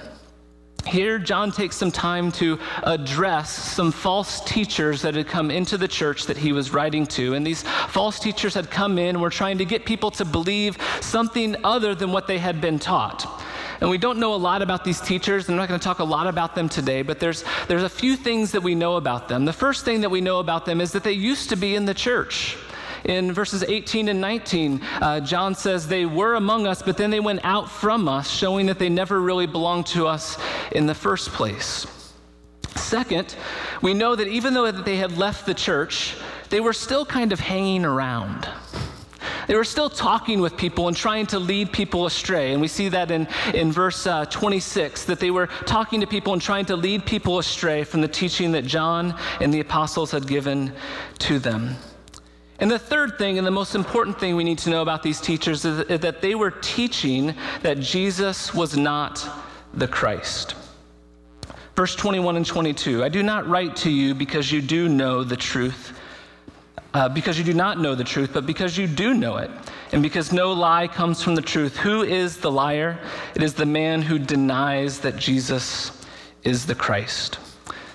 Here, 0.87 1.17
John 1.17 1.53
takes 1.53 1.77
some 1.77 1.91
time 1.91 2.29
to 2.33 2.59
address 2.83 3.49
some 3.49 3.93
false 3.93 4.41
teachers 4.41 5.01
that 5.03 5.15
had 5.15 5.27
come 5.27 5.51
into 5.51 5.77
the 5.77 5.87
church 5.87 6.25
that 6.25 6.35
he 6.35 6.51
was 6.51 6.73
writing 6.73 7.07
to. 7.07 7.35
And 7.35 7.47
these 7.47 7.63
false 7.63 8.19
teachers 8.19 8.53
had 8.53 8.69
come 8.69 8.97
in 8.97 9.15
and 9.15 9.21
were 9.21 9.29
trying 9.29 9.59
to 9.59 9.65
get 9.65 9.85
people 9.85 10.11
to 10.11 10.25
believe 10.25 10.77
something 10.99 11.55
other 11.63 11.95
than 11.95 12.11
what 12.11 12.27
they 12.27 12.37
had 12.37 12.59
been 12.59 12.79
taught. 12.79 13.41
And 13.83 13.89
we 13.89 13.97
don't 13.97 14.17
know 14.17 14.33
a 14.33 14.37
lot 14.37 14.61
about 14.61 14.85
these 14.85 15.01
teachers. 15.01 15.49
I'm 15.49 15.57
not 15.57 15.67
going 15.67 15.77
to 15.77 15.83
talk 15.83 15.99
a 15.99 16.05
lot 16.05 16.25
about 16.25 16.55
them 16.55 16.69
today, 16.69 17.01
but 17.01 17.19
there's, 17.19 17.43
there's 17.67 17.83
a 17.83 17.89
few 17.89 18.15
things 18.15 18.53
that 18.53 18.63
we 18.63 18.75
know 18.75 18.95
about 18.95 19.27
them. 19.27 19.43
The 19.43 19.51
first 19.51 19.83
thing 19.83 19.99
that 19.99 20.09
we 20.09 20.21
know 20.21 20.39
about 20.39 20.65
them 20.65 20.79
is 20.79 20.93
that 20.93 21.03
they 21.03 21.11
used 21.11 21.49
to 21.49 21.57
be 21.57 21.75
in 21.75 21.83
the 21.83 21.93
church. 21.93 22.55
In 23.03 23.33
verses 23.33 23.61
18 23.61 24.07
and 24.07 24.21
19, 24.21 24.81
uh, 24.81 25.19
John 25.19 25.53
says, 25.53 25.85
They 25.85 26.05
were 26.05 26.35
among 26.35 26.65
us, 26.65 26.81
but 26.81 26.95
then 26.95 27.09
they 27.09 27.19
went 27.19 27.41
out 27.43 27.69
from 27.69 28.07
us, 28.07 28.29
showing 28.29 28.67
that 28.67 28.79
they 28.79 28.87
never 28.87 29.19
really 29.19 29.47
belonged 29.47 29.87
to 29.87 30.07
us 30.07 30.37
in 30.71 30.85
the 30.85 30.95
first 30.95 31.31
place. 31.31 31.85
Second, 32.77 33.35
we 33.81 33.93
know 33.93 34.15
that 34.15 34.29
even 34.29 34.53
though 34.53 34.71
they 34.71 34.95
had 34.95 35.17
left 35.17 35.45
the 35.45 35.53
church, 35.53 36.15
they 36.47 36.61
were 36.61 36.71
still 36.71 37.05
kind 37.05 37.33
of 37.33 37.41
hanging 37.41 37.83
around. 37.83 38.47
They 39.47 39.55
were 39.55 39.63
still 39.63 39.89
talking 39.89 40.41
with 40.41 40.57
people 40.57 40.87
and 40.87 40.95
trying 40.95 41.27
to 41.27 41.39
lead 41.39 41.71
people 41.71 42.05
astray. 42.05 42.53
And 42.53 42.61
we 42.61 42.67
see 42.67 42.89
that 42.89 43.11
in, 43.11 43.27
in 43.53 43.71
verse 43.71 44.05
uh, 44.07 44.25
26 44.25 45.05
that 45.05 45.19
they 45.19 45.31
were 45.31 45.47
talking 45.65 46.01
to 46.01 46.07
people 46.07 46.33
and 46.33 46.41
trying 46.41 46.65
to 46.65 46.75
lead 46.75 47.05
people 47.05 47.39
astray 47.39 47.83
from 47.83 48.01
the 48.01 48.07
teaching 48.07 48.51
that 48.53 48.65
John 48.65 49.17
and 49.39 49.53
the 49.53 49.59
apostles 49.59 50.11
had 50.11 50.27
given 50.27 50.73
to 51.19 51.39
them. 51.39 51.75
And 52.59 52.69
the 52.69 52.79
third 52.79 53.17
thing, 53.17 53.37
and 53.37 53.45
the 53.45 53.51
most 53.51 53.75
important 53.75 54.19
thing 54.19 54.35
we 54.35 54.43
need 54.43 54.59
to 54.59 54.69
know 54.69 54.81
about 54.81 55.03
these 55.03 55.19
teachers, 55.19 55.65
is 55.65 55.99
that 55.99 56.21
they 56.21 56.35
were 56.35 56.51
teaching 56.51 57.35
that 57.61 57.79
Jesus 57.79 58.53
was 58.53 58.77
not 58.77 59.27
the 59.73 59.87
Christ. 59.87 60.55
Verse 61.75 61.95
21 61.95 62.37
and 62.37 62.45
22 62.45 63.03
I 63.03 63.09
do 63.09 63.23
not 63.23 63.47
write 63.47 63.75
to 63.77 63.89
you 63.89 64.13
because 64.13 64.51
you 64.51 64.61
do 64.61 64.87
know 64.87 65.23
the 65.23 65.35
truth 65.35 65.99
uh, 66.93 67.09
because 67.09 67.37
you 67.37 67.43
do 67.43 67.53
not 67.53 67.79
know 67.79 67.95
the 67.95 68.03
truth, 68.03 68.31
but 68.33 68.45
because 68.45 68.77
you 68.77 68.87
do 68.87 69.13
know 69.13 69.37
it, 69.37 69.49
and 69.91 70.03
because 70.03 70.31
no 70.31 70.51
lie 70.51 70.87
comes 70.87 71.21
from 71.21 71.35
the 71.35 71.41
truth. 71.41 71.77
Who 71.77 72.03
is 72.03 72.37
the 72.37 72.51
liar? 72.51 72.99
It 73.35 73.43
is 73.43 73.53
the 73.53 73.65
man 73.65 74.01
who 74.01 74.19
denies 74.19 74.99
that 74.99 75.17
Jesus 75.17 76.05
is 76.43 76.65
the 76.65 76.75
Christ. 76.75 77.39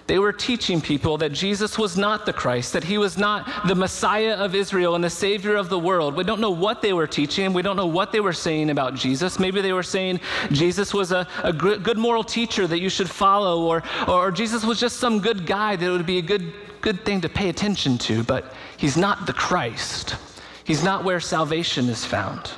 They 0.08 0.18
were 0.18 0.32
teaching 0.32 0.80
people 0.80 1.18
that 1.18 1.32
Jesus 1.32 1.78
was 1.78 1.98
not 1.98 2.24
the 2.24 2.32
Christ, 2.32 2.72
that 2.72 2.82
he 2.82 2.96
was 2.96 3.18
not 3.18 3.68
the 3.68 3.74
Messiah 3.74 4.36
of 4.36 4.54
Israel 4.54 4.94
and 4.94 5.04
the 5.04 5.10
Savior 5.10 5.54
of 5.54 5.68
the 5.68 5.78
world. 5.78 6.16
We 6.16 6.24
don't 6.24 6.40
know 6.40 6.50
what 6.50 6.80
they 6.80 6.94
were 6.94 7.06
teaching. 7.06 7.52
We 7.52 7.60
don't 7.60 7.76
know 7.76 7.86
what 7.86 8.10
they 8.10 8.20
were 8.20 8.32
saying 8.32 8.70
about 8.70 8.94
Jesus. 8.94 9.38
Maybe 9.38 9.60
they 9.60 9.74
were 9.74 9.82
saying 9.82 10.20
Jesus 10.50 10.94
was 10.94 11.12
a, 11.12 11.28
a 11.44 11.52
good 11.52 11.98
moral 11.98 12.24
teacher 12.24 12.66
that 12.66 12.80
you 12.80 12.88
should 12.88 13.10
follow, 13.10 13.66
or, 13.66 13.82
or 14.08 14.30
Jesus 14.30 14.64
was 14.64 14.80
just 14.80 14.96
some 14.96 15.20
good 15.20 15.44
guy 15.44 15.76
that 15.76 15.90
would 15.90 16.06
be 16.06 16.16
a 16.16 16.22
good, 16.22 16.54
good 16.80 17.04
thing 17.04 17.20
to 17.22 17.28
pay 17.28 17.48
attention 17.48 17.98
to. 17.98 18.22
But 18.22 18.52
He's 18.76 18.96
not 18.96 19.26
the 19.26 19.32
Christ. 19.32 20.16
He's 20.64 20.84
not 20.84 21.02
where 21.02 21.20
salvation 21.20 21.88
is 21.88 22.04
found. 22.04 22.50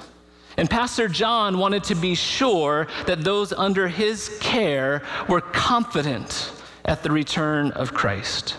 And 0.57 0.69
Pastor 0.69 1.09
John 1.09 1.59
wanted 1.59 1.85
to 1.85 1.95
be 1.95 2.15
sure 2.15 2.89
that 3.07 3.25
those 3.25 3.53
under 3.53 3.89
his 3.89 4.37
care 4.41 5.03
were 5.29 5.41
confident 5.41 6.53
at 6.85 7.03
the 7.03 7.11
return 7.11 7.71
of 7.73 7.95
Christ. 7.95 8.57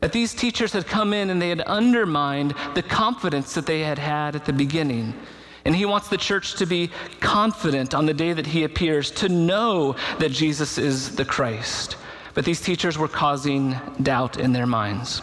That 0.00 0.12
these 0.12 0.34
teachers 0.34 0.72
had 0.72 0.86
come 0.86 1.12
in 1.12 1.30
and 1.30 1.40
they 1.40 1.50
had 1.50 1.60
undermined 1.60 2.54
the 2.74 2.82
confidence 2.82 3.54
that 3.54 3.66
they 3.66 3.80
had 3.80 3.98
had 3.98 4.34
at 4.34 4.46
the 4.46 4.52
beginning. 4.52 5.14
And 5.64 5.76
he 5.76 5.84
wants 5.84 6.08
the 6.08 6.16
church 6.16 6.54
to 6.54 6.66
be 6.66 6.90
confident 7.20 7.94
on 7.94 8.06
the 8.06 8.14
day 8.14 8.32
that 8.32 8.46
he 8.46 8.64
appears, 8.64 9.10
to 9.12 9.28
know 9.28 9.96
that 10.18 10.32
Jesus 10.32 10.78
is 10.78 11.14
the 11.14 11.24
Christ. 11.24 11.96
But 12.38 12.44
these 12.44 12.60
teachers 12.60 12.96
were 12.96 13.08
causing 13.08 13.74
doubt 14.00 14.38
in 14.38 14.52
their 14.52 14.64
minds. 14.64 15.22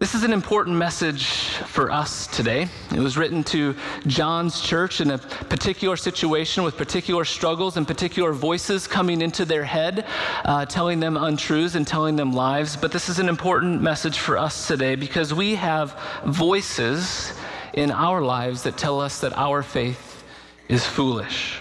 This 0.00 0.16
is 0.16 0.24
an 0.24 0.32
important 0.32 0.74
message 0.76 1.26
for 1.28 1.92
us 1.92 2.26
today. 2.26 2.66
It 2.92 2.98
was 2.98 3.16
written 3.16 3.44
to 3.44 3.76
John's 4.08 4.60
church 4.60 5.00
in 5.00 5.12
a 5.12 5.18
particular 5.18 5.94
situation 5.94 6.64
with 6.64 6.76
particular 6.76 7.24
struggles 7.24 7.76
and 7.76 7.86
particular 7.86 8.32
voices 8.32 8.88
coming 8.88 9.22
into 9.22 9.44
their 9.44 9.62
head, 9.62 10.04
uh, 10.44 10.66
telling 10.66 10.98
them 10.98 11.16
untruths 11.16 11.76
and 11.76 11.86
telling 11.86 12.16
them 12.16 12.32
lies. 12.32 12.74
But 12.74 12.90
this 12.90 13.08
is 13.08 13.20
an 13.20 13.28
important 13.28 13.80
message 13.80 14.18
for 14.18 14.36
us 14.36 14.66
today 14.66 14.96
because 14.96 15.32
we 15.32 15.54
have 15.54 15.96
voices 16.26 17.32
in 17.74 17.92
our 17.92 18.20
lives 18.22 18.64
that 18.64 18.76
tell 18.76 19.00
us 19.00 19.20
that 19.20 19.38
our 19.38 19.62
faith 19.62 20.24
is 20.68 20.84
foolish. 20.84 21.59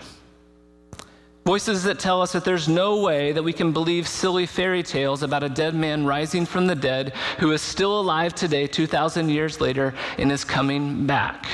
Voices 1.46 1.84
that 1.84 2.00
tell 2.00 2.22
us 2.22 2.34
that 2.34 2.46
there's 2.46 2.68
no 2.68 3.02
way 3.02 3.32
that 3.32 3.44
we 3.44 3.54
can 3.54 3.72
believe 3.72 4.08
silly 4.08 4.46
fairy 4.46 4.84
tales 4.84 5.24
about 5.24 5.42
a 5.42 5.50
dead 5.50 5.74
man 5.74 6.06
rising 6.06 6.46
from 6.46 6.68
the 6.68 6.76
dead 6.76 7.14
who 7.40 7.52
is 7.52 7.62
still 7.62 8.00
alive 8.00 8.36
today, 8.36 8.68
2,000 8.68 9.30
years 9.30 9.60
later, 9.60 9.96
and 10.18 10.32
is 10.32 10.44
coming 10.44 11.08
back. 11.08 11.48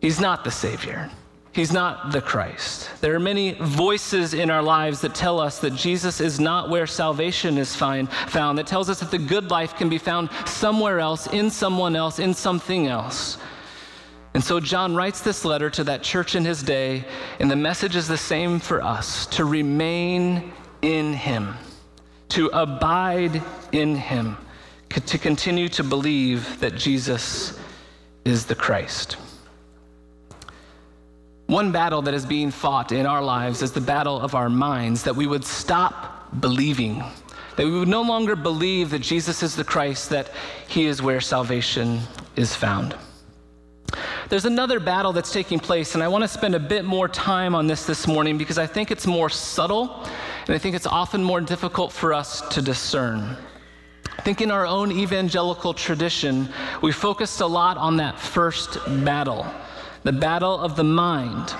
He's 0.00 0.20
not 0.20 0.44
the 0.44 0.50
Savior. 0.50 1.10
He's 1.52 1.72
not 1.72 2.12
the 2.12 2.20
Christ. 2.20 2.90
There 3.00 3.14
are 3.14 3.20
many 3.20 3.54
voices 3.54 4.34
in 4.34 4.50
our 4.50 4.62
lives 4.62 5.00
that 5.00 5.14
tell 5.14 5.40
us 5.40 5.58
that 5.60 5.74
Jesus 5.74 6.20
is 6.20 6.38
not 6.38 6.68
where 6.68 6.86
salvation 6.86 7.56
is 7.56 7.74
find, 7.74 8.12
found, 8.12 8.58
that 8.58 8.66
tells 8.66 8.90
us 8.90 9.00
that 9.00 9.10
the 9.10 9.16
good 9.18 9.50
life 9.50 9.74
can 9.74 9.88
be 9.88 9.96
found 9.96 10.28
somewhere 10.44 11.00
else, 11.00 11.26
in 11.28 11.48
someone 11.50 11.96
else, 11.96 12.18
in 12.18 12.34
something 12.34 12.88
else. 12.88 13.38
And 14.36 14.44
so 14.44 14.60
John 14.60 14.94
writes 14.94 15.22
this 15.22 15.46
letter 15.46 15.70
to 15.70 15.84
that 15.84 16.02
church 16.02 16.34
in 16.34 16.44
his 16.44 16.62
day, 16.62 17.06
and 17.40 17.50
the 17.50 17.56
message 17.56 17.96
is 17.96 18.06
the 18.06 18.18
same 18.18 18.58
for 18.58 18.82
us 18.82 19.24
to 19.28 19.46
remain 19.46 20.52
in 20.82 21.14
him, 21.14 21.54
to 22.28 22.48
abide 22.48 23.42
in 23.72 23.96
him, 23.96 24.36
to 24.90 25.16
continue 25.16 25.70
to 25.70 25.82
believe 25.82 26.60
that 26.60 26.74
Jesus 26.74 27.58
is 28.26 28.44
the 28.44 28.54
Christ. 28.54 29.16
One 31.46 31.72
battle 31.72 32.02
that 32.02 32.12
is 32.12 32.26
being 32.26 32.50
fought 32.50 32.92
in 32.92 33.06
our 33.06 33.22
lives 33.22 33.62
is 33.62 33.72
the 33.72 33.80
battle 33.80 34.20
of 34.20 34.34
our 34.34 34.50
minds, 34.50 35.02
that 35.04 35.16
we 35.16 35.26
would 35.26 35.46
stop 35.46 36.42
believing, 36.42 37.02
that 37.56 37.64
we 37.64 37.72
would 37.72 37.88
no 37.88 38.02
longer 38.02 38.36
believe 38.36 38.90
that 38.90 39.00
Jesus 39.00 39.42
is 39.42 39.56
the 39.56 39.64
Christ, 39.64 40.10
that 40.10 40.30
he 40.68 40.84
is 40.84 41.00
where 41.00 41.22
salvation 41.22 42.00
is 42.36 42.54
found. 42.54 42.94
There's 44.28 44.44
another 44.44 44.80
battle 44.80 45.12
that's 45.12 45.32
taking 45.32 45.60
place, 45.60 45.94
and 45.94 46.02
I 46.02 46.08
want 46.08 46.22
to 46.22 46.28
spend 46.28 46.54
a 46.54 46.60
bit 46.60 46.84
more 46.84 47.08
time 47.08 47.54
on 47.54 47.66
this 47.66 47.86
this 47.86 48.06
morning 48.06 48.38
because 48.38 48.58
I 48.58 48.66
think 48.66 48.90
it's 48.90 49.06
more 49.06 49.30
subtle, 49.30 50.04
and 50.46 50.54
I 50.54 50.58
think 50.58 50.74
it's 50.74 50.86
often 50.86 51.22
more 51.22 51.40
difficult 51.40 51.92
for 51.92 52.12
us 52.12 52.40
to 52.48 52.62
discern. 52.62 53.36
I 54.18 54.22
think 54.22 54.40
in 54.40 54.50
our 54.50 54.66
own 54.66 54.90
evangelical 54.90 55.74
tradition, 55.74 56.48
we 56.82 56.92
focused 56.92 57.40
a 57.40 57.46
lot 57.46 57.76
on 57.76 57.98
that 57.98 58.18
first 58.18 58.78
battle, 59.04 59.46
the 60.02 60.12
battle 60.12 60.58
of 60.58 60.76
the 60.76 60.84
mind. 60.84 61.54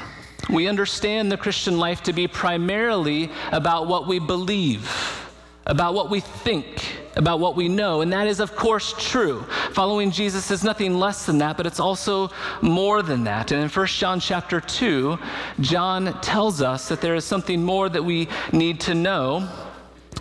We 0.50 0.68
understand 0.68 1.30
the 1.30 1.36
Christian 1.36 1.78
life 1.78 2.02
to 2.04 2.12
be 2.12 2.28
primarily 2.28 3.30
about 3.52 3.88
what 3.88 4.06
we 4.06 4.18
believe, 4.18 5.25
about 5.66 5.94
what 5.94 6.10
we 6.10 6.20
think, 6.20 6.84
about 7.16 7.40
what 7.40 7.56
we 7.56 7.68
know, 7.68 8.00
and 8.00 8.12
that 8.12 8.26
is, 8.26 8.40
of 8.40 8.54
course, 8.54 8.94
true. 8.98 9.42
Following 9.72 10.10
Jesus 10.10 10.50
is 10.50 10.62
nothing 10.62 10.94
less 10.94 11.26
than 11.26 11.38
that, 11.38 11.56
but 11.56 11.66
it's 11.66 11.80
also 11.80 12.30
more 12.62 13.02
than 13.02 13.24
that. 13.24 13.50
And 13.50 13.62
in 13.62 13.68
1 13.68 13.86
John 13.86 14.20
chapter 14.20 14.60
2, 14.60 15.18
John 15.60 16.20
tells 16.20 16.62
us 16.62 16.88
that 16.88 17.00
there 17.00 17.16
is 17.16 17.24
something 17.24 17.62
more 17.62 17.88
that 17.88 18.02
we 18.02 18.28
need 18.52 18.80
to 18.82 18.94
know, 18.94 19.48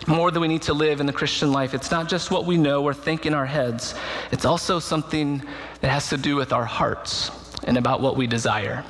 more 0.08 0.30
that 0.30 0.40
we 0.40 0.48
need 0.48 0.62
to 0.62 0.74
live 0.74 1.00
in 1.00 1.06
the 1.06 1.12
Christian 1.12 1.52
life. 1.52 1.74
It's 1.74 1.90
not 1.90 2.08
just 2.08 2.30
what 2.30 2.44
we 2.44 2.56
know 2.56 2.82
or 2.82 2.92
think 2.92 3.24
in 3.24 3.32
our 3.32 3.46
heads, 3.46 3.94
it's 4.32 4.44
also 4.44 4.78
something 4.80 5.42
that 5.80 5.90
has 5.90 6.08
to 6.08 6.16
do 6.16 6.34
with 6.34 6.52
our 6.52 6.64
hearts 6.64 7.30
and 7.64 7.78
about 7.78 8.00
what 8.00 8.16
we 8.16 8.26
desire. 8.26 8.84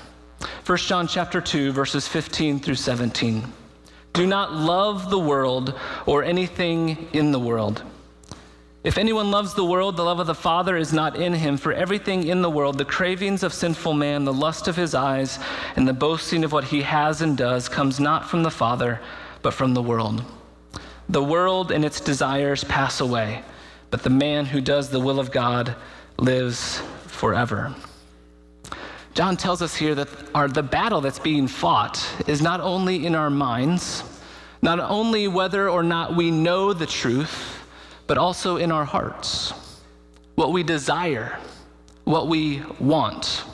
1 0.65 0.79
John 0.79 1.07
chapter 1.07 1.41
2 1.41 1.73
verses 1.73 2.09
15 2.09 2.61
through 2.61 2.75
17. 2.75 3.45
Do 4.17 4.27
not 4.27 4.55
love 4.55 5.11
the 5.11 5.19
world 5.19 5.79
or 6.07 6.25
anything 6.25 7.09
in 7.13 7.33
the 7.33 7.39
world. 7.39 7.83
If 8.83 8.97
anyone 8.97 9.31
loves 9.31 9.53
the 9.53 9.65
world, 9.65 9.99
the 9.99 10.05
love 10.05 10.21
of 10.21 10.27
the 10.27 10.35
Father 10.35 10.75
is 10.75 10.91
not 10.91 11.17
in 11.17 11.35
him. 11.35 11.59
For 11.59 11.71
everything 11.71 12.27
in 12.27 12.41
the 12.41 12.49
world, 12.49 12.79
the 12.79 12.87
cravings 12.87 13.43
of 13.43 13.53
sinful 13.53 13.93
man, 13.93 14.25
the 14.25 14.33
lust 14.33 14.69
of 14.69 14.77
his 14.77 14.95
eyes, 14.95 15.39
and 15.77 15.87
the 15.87 15.93
boasting 15.93 16.45
of 16.45 16.53
what 16.53 16.65
he 16.65 16.81
has 16.81 17.21
and 17.21 17.37
does, 17.37 17.69
comes 17.69 18.01
not 18.01 18.27
from 18.27 18.43
the 18.43 18.51
Father, 18.51 19.03
but 19.43 19.53
from 19.53 19.75
the 19.75 19.83
world. 19.83 20.25
The 21.11 21.23
world 21.23 21.71
and 21.71 21.85
its 21.85 22.01
desires 22.01 22.65
pass 22.65 23.01
away, 23.01 23.43
but 23.91 24.03
the 24.03 24.09
man 24.09 24.47
who 24.47 24.63
does 24.63 24.89
the 24.89 24.99
will 25.01 25.21
of 25.21 25.31
God 25.31 25.77
lives 26.19 26.81
forever. 27.07 27.75
John 29.17 29.39
tells 29.39 29.63
us 29.63 29.75
here 29.75 29.95
that 29.95 30.11
our, 30.35 30.47
the 30.47 30.63
battle 30.63 31.01
that's 31.01 31.19
being 31.19 31.49
fought 31.49 32.07
is 32.27 32.43
not 32.43 32.61
only 32.61 33.07
in 33.07 33.15
our 33.15 33.31
minds, 33.31 34.05
not 34.61 34.79
only 34.79 35.27
whether 35.27 35.71
or 35.71 35.83
not 35.83 36.15
we 36.15 36.31
know 36.31 36.75
the 36.75 36.85
truth, 36.85 37.65
but 38.07 38.19
also 38.19 38.59
in 38.59 38.71
our 38.71 38.85
hearts. 38.85 39.55
What 40.35 40.53
we 40.53 40.63
desire, 40.63 41.39
what 42.05 42.29
we 42.29 42.63
want. 42.79 43.45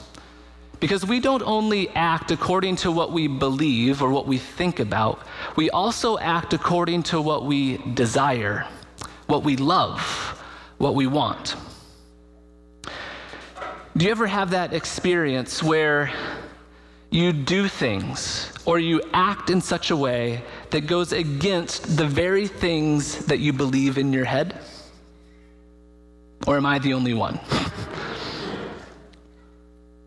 Because 0.81 1.05
we 1.05 1.21
don't 1.21 1.43
only 1.43 1.87
act 1.91 2.31
according 2.31 2.75
to 2.83 2.91
what 2.91 3.13
we 3.13 3.27
believe 3.27 4.01
or 4.01 4.09
what 4.09 4.27
we 4.27 4.39
think 4.39 4.81
about, 4.81 5.25
we 5.55 5.69
also 5.69 6.17
act 6.17 6.53
according 6.53 7.03
to 7.03 7.21
what 7.21 7.45
we 7.45 7.77
desire, 7.93 8.67
what 9.27 9.45
we 9.45 9.55
love, 9.55 10.01
what 10.77 10.93
we 10.93 11.07
want. 11.07 11.55
Do 13.95 14.05
you 14.05 14.11
ever 14.11 14.25
have 14.25 14.49
that 14.51 14.73
experience 14.73 15.61
where 15.61 16.11
you 17.11 17.31
do 17.31 17.67
things 17.67 18.51
or 18.65 18.79
you 18.79 19.03
act 19.13 19.51
in 19.51 19.61
such 19.61 19.91
a 19.91 19.95
way 19.95 20.43
that 20.71 20.87
goes 20.87 21.11
against 21.13 21.95
the 21.95 22.07
very 22.07 22.47
things 22.47 23.25
that 23.25 23.37
you 23.37 23.53
believe 23.53 23.99
in 23.99 24.11
your 24.11 24.25
head? 24.25 24.57
Or 26.47 26.57
am 26.57 26.65
I 26.65 26.79
the 26.79 26.95
only 26.95 27.13
one? 27.13 27.39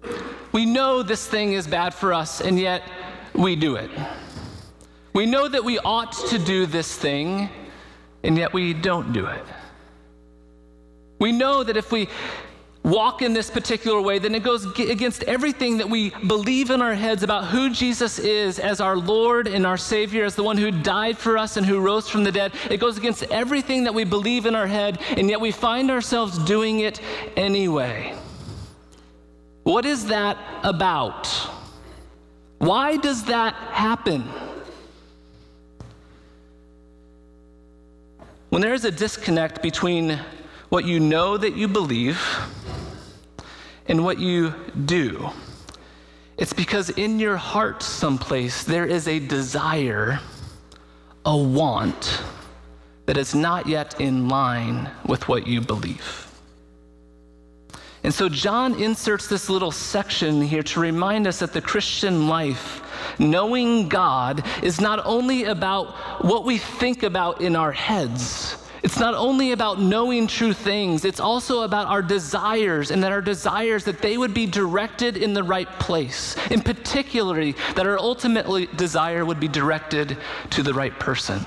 we 0.52 0.66
know 0.66 1.04
this 1.04 1.24
thing 1.24 1.52
is 1.52 1.68
bad 1.68 1.94
for 1.94 2.12
us, 2.12 2.40
and 2.40 2.58
yet 2.58 2.82
we 3.34 3.54
do 3.54 3.76
it. 3.76 3.90
We 5.12 5.26
know 5.26 5.46
that 5.46 5.62
we 5.62 5.78
ought 5.78 6.12
to 6.30 6.38
do 6.40 6.66
this 6.66 6.98
thing, 6.98 7.48
and 8.24 8.36
yet 8.36 8.52
we 8.52 8.74
don't 8.74 9.12
do 9.12 9.26
it. 9.26 9.44
We 11.20 11.30
know 11.30 11.62
that 11.62 11.76
if 11.76 11.92
we 11.92 12.08
walk 12.86 13.20
in 13.20 13.32
this 13.32 13.50
particular 13.50 14.00
way, 14.00 14.20
then 14.20 14.32
it 14.32 14.44
goes 14.44 14.64
against 14.78 15.24
everything 15.24 15.78
that 15.78 15.90
we 15.90 16.10
believe 16.28 16.70
in 16.70 16.80
our 16.80 16.94
heads 16.94 17.24
about 17.24 17.46
who 17.46 17.68
Jesus 17.68 18.20
is 18.20 18.60
as 18.60 18.80
our 18.80 18.96
Lord 18.96 19.48
and 19.48 19.66
our 19.66 19.76
Savior, 19.76 20.24
as 20.24 20.36
the 20.36 20.44
one 20.44 20.56
who 20.56 20.70
died 20.70 21.18
for 21.18 21.36
us 21.36 21.56
and 21.56 21.66
who 21.66 21.80
rose 21.80 22.08
from 22.08 22.22
the 22.22 22.30
dead. 22.30 22.52
It 22.70 22.78
goes 22.78 22.96
against 22.96 23.24
everything 23.24 23.82
that 23.84 23.92
we 23.94 24.04
believe 24.04 24.46
in 24.46 24.54
our 24.54 24.68
head, 24.68 25.00
and 25.16 25.28
yet 25.28 25.40
we 25.40 25.50
find 25.50 25.90
ourselves 25.90 26.38
doing 26.38 26.78
it 26.78 27.00
anyway. 27.36 28.14
What 29.64 29.84
is 29.84 30.06
that 30.06 30.38
about? 30.62 31.26
Why 32.58 32.98
does 32.98 33.24
that 33.24 33.54
happen? 33.54 34.22
When 38.50 38.62
there 38.62 38.74
is 38.74 38.84
a 38.84 38.92
disconnect 38.92 39.60
between 39.60 40.20
what 40.68 40.84
you 40.84 41.00
know 41.00 41.36
that 41.36 41.56
you 41.56 41.66
believe 41.66 42.22
in 43.88 44.02
what 44.02 44.18
you 44.18 44.54
do. 44.84 45.30
It's 46.36 46.52
because 46.52 46.90
in 46.90 47.18
your 47.18 47.36
heart, 47.36 47.82
someplace, 47.82 48.64
there 48.64 48.84
is 48.84 49.08
a 49.08 49.18
desire, 49.18 50.20
a 51.24 51.36
want 51.36 52.22
that 53.06 53.16
is 53.16 53.34
not 53.34 53.66
yet 53.66 54.00
in 54.00 54.28
line 54.28 54.90
with 55.06 55.28
what 55.28 55.46
you 55.46 55.60
believe. 55.60 56.22
And 58.02 58.12
so 58.12 58.28
John 58.28 58.80
inserts 58.80 59.26
this 59.26 59.48
little 59.48 59.72
section 59.72 60.42
here 60.42 60.62
to 60.64 60.80
remind 60.80 61.26
us 61.26 61.38
that 61.40 61.52
the 61.52 61.60
Christian 61.60 62.28
life, 62.28 62.82
knowing 63.18 63.88
God, 63.88 64.44
is 64.62 64.80
not 64.80 65.04
only 65.04 65.44
about 65.44 66.24
what 66.24 66.44
we 66.44 66.58
think 66.58 67.02
about 67.02 67.40
in 67.40 67.56
our 67.56 67.72
heads 67.72 68.65
it's 68.82 68.98
not 68.98 69.14
only 69.14 69.52
about 69.52 69.80
knowing 69.80 70.26
true 70.26 70.52
things, 70.52 71.04
it's 71.04 71.20
also 71.20 71.62
about 71.62 71.86
our 71.88 72.02
desires 72.02 72.90
and 72.90 73.02
that 73.02 73.12
our 73.12 73.20
desires 73.20 73.84
that 73.84 74.02
they 74.02 74.18
would 74.18 74.34
be 74.34 74.46
directed 74.46 75.16
in 75.16 75.34
the 75.34 75.42
right 75.42 75.68
place. 75.78 76.36
In 76.50 76.60
particularly, 76.60 77.56
that 77.74 77.86
our 77.86 77.98
ultimate 77.98 78.76
desire 78.76 79.24
would 79.24 79.40
be 79.40 79.48
directed 79.48 80.18
to 80.50 80.62
the 80.62 80.74
right 80.74 80.98
person. 80.98 81.40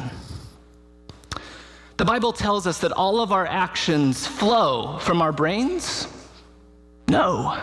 The 1.98 2.06
Bible 2.06 2.32
tells 2.32 2.66
us 2.66 2.80
that 2.80 2.94
all 2.94 3.20
of 3.20 3.32
our 3.32 3.46
actions 3.46 4.26
flow 4.26 4.98
from 5.00 5.22
our 5.22 5.32
brains? 5.32 6.08
No. 7.10 7.62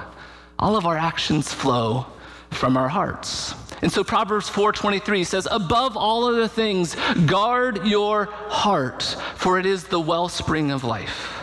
All 0.59 0.77
of 0.77 0.87
our 0.87 0.97
actions 0.97 1.53
flow 1.53 2.07
from 2.51 2.77
our 2.77 2.89
hearts. 2.89 3.55
And 3.83 3.93
so 3.93 4.03
Proverbs 4.03 4.49
4:23 4.49 5.25
says, 5.25 5.47
"Above 5.51 5.97
all 5.97 6.25
other 6.25 6.49
things, 6.49 6.97
guard 7.27 7.87
your 7.87 8.29
heart, 8.49 9.17
for 9.35 9.59
it 9.59 9.67
is 9.67 9.85
the 9.85 10.01
wellspring 10.01 10.71
of 10.71 10.83
life." 10.85 11.36